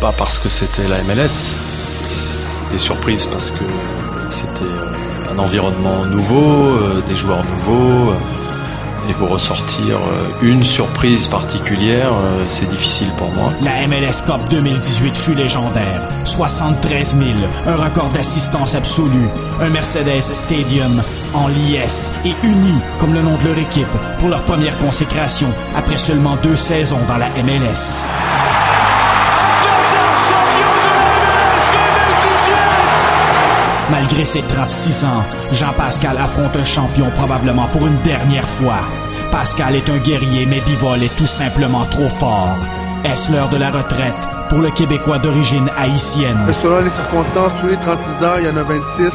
[0.00, 1.56] pas parce que c'était la MLS.
[2.70, 3.64] Des surprises parce que
[4.30, 8.12] c'était euh, un environnement nouveau, euh, des joueurs nouveaux.
[9.08, 13.52] Et vous ressortir euh, une surprise particulière, euh, c'est difficile pour moi.
[13.62, 16.08] La MLS Cup 2018 fut légendaire.
[16.24, 17.30] 73 000,
[17.66, 19.28] un record d'assistance absolue,
[19.60, 21.02] un Mercedes Stadium
[21.34, 23.86] en liesse et unis comme le nom de leur équipe
[24.18, 28.06] pour leur première consécration après seulement deux saisons dans la MLS.
[33.90, 38.80] Malgré ses 36 ans, Jean-Pascal affronte un champion probablement pour une dernière fois.
[39.30, 42.56] Pascal est un guerrier, mais Bivol est tout simplement trop fort.
[43.04, 44.14] Est-ce l'heure de la retraite
[44.48, 46.38] pour le Québécois d'origine haïtienne?
[46.52, 49.10] Selon les circonstances, oui, 36 ans, il y en a 26.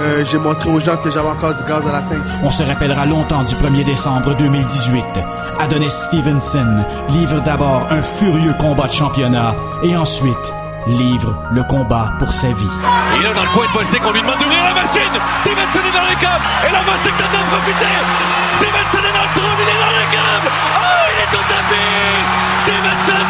[0.00, 2.18] Euh, J'ai montré aux gens que j'avais encore du gaz à la tank.
[2.44, 5.04] On se rappellera longtemps du 1er décembre 2018.
[5.58, 9.54] Adonis Stevenson livre d'abord un furieux combat de championnat
[9.84, 10.52] et ensuite
[10.86, 12.70] livre le combat pour sa vie.
[13.16, 15.14] Et là, dans le coin de Vostek, on lui demande d'ouvrir la machine.
[15.38, 16.44] Stevenson est dans les câbles.
[16.66, 17.96] Et là, Vostek tente d'en profiter.
[18.56, 20.50] Stevenson est dans le trou, il est dans les câbles.
[20.50, 22.18] Oh, il est au tapis.
[22.64, 23.28] Stevenson,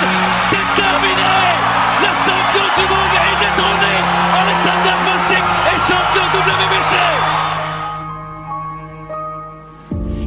[0.49, 1.37] c'est terminé.
[2.01, 3.95] Le champion du monde est détrôné.
[4.33, 7.42] Alexander Vostek est champion WBC.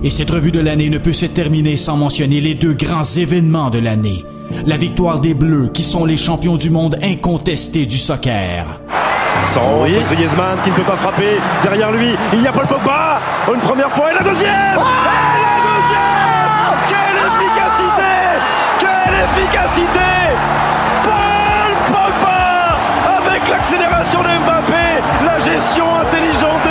[0.04, 3.70] Et cette revue de l'année ne peut se terminer sans mentionner les deux grands événements
[3.70, 4.26] de l'année.
[4.66, 8.80] La victoire des Bleus, qui sont les champions du monde incontestés du soccer.
[9.44, 9.96] Sans oui.
[10.12, 11.38] Griezmann qui ne peut pas frapper.
[11.64, 13.20] Derrière lui, il y a Paul Pogba.
[13.54, 14.50] Une première fois et la deuxième.
[14.50, 16.36] et la deuxième.
[16.88, 18.14] Quelle efficacité
[18.80, 20.10] Quelle efficacité
[21.04, 22.78] Paul Pogba
[23.20, 26.65] avec l'accélération de Mbappé, la gestion intelligente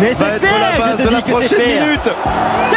[0.00, 1.80] Mais c'est fait, la je te de dis que c'est fait.
[2.66, 2.76] C'est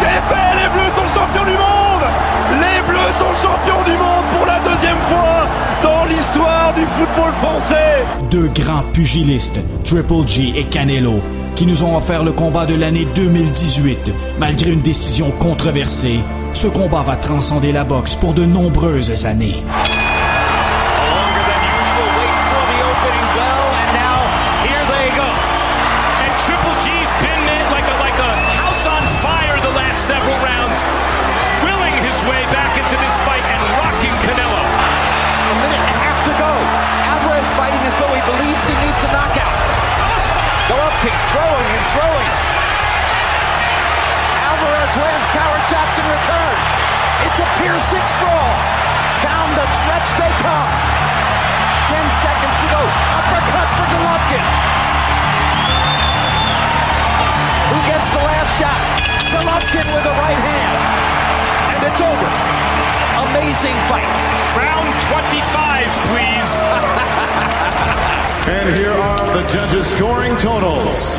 [0.00, 2.04] C'est fait, les Bleus sont champions du monde
[2.60, 5.48] Les Bleus sont champions du monde pour la deuxième fois
[5.82, 11.20] dans l'histoire du football français Deux grands pugilistes, Triple G et Canelo,
[11.56, 14.12] qui nous ont offert le combat de l'année 2018.
[14.38, 16.20] Malgré une décision controversée,
[16.52, 19.64] ce combat va transcender la boxe pour de nombreuses années.
[41.38, 42.30] throwing and throwing.
[44.42, 46.54] Alvarez lands power shots in return.
[47.30, 48.54] It's a Pier 6 brawl.
[49.22, 50.70] Down the stretch they come.
[51.94, 52.82] 10 seconds to go.
[52.82, 54.46] Uppercut for Golovkin.
[57.70, 58.82] Who gets the last shot?
[59.30, 60.74] Golovkin with the right hand.
[61.78, 62.28] And it's over.
[63.30, 64.10] Amazing fight.
[64.58, 66.50] Round 25, please.
[68.48, 71.18] And here are the judges' scoring totals.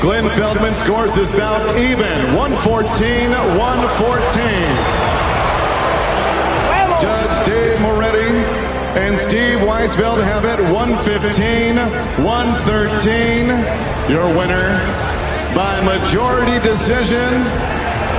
[0.00, 4.40] Glenn Feldman scores this bout even 114 114.
[7.00, 8.30] Judge Dave Moretti
[8.98, 11.76] and Steve Weisfeld have it 115
[12.24, 13.48] 113.
[14.08, 14.78] Your winner
[15.54, 17.32] by majority decision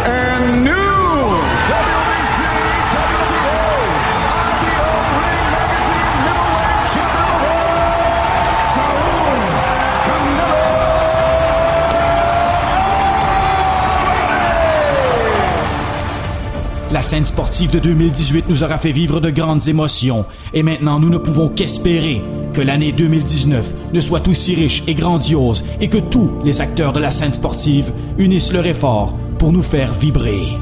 [0.03, 2.10] and new
[16.91, 21.09] La scène sportive de 2018 nous aura fait vivre de grandes émotions et maintenant nous
[21.09, 22.21] ne pouvons qu'espérer
[22.53, 26.99] que l'année 2019 ne soit aussi riche et grandiose et que tous les acteurs de
[26.99, 30.57] la scène sportive unissent leur effort pour nous faire vibrer.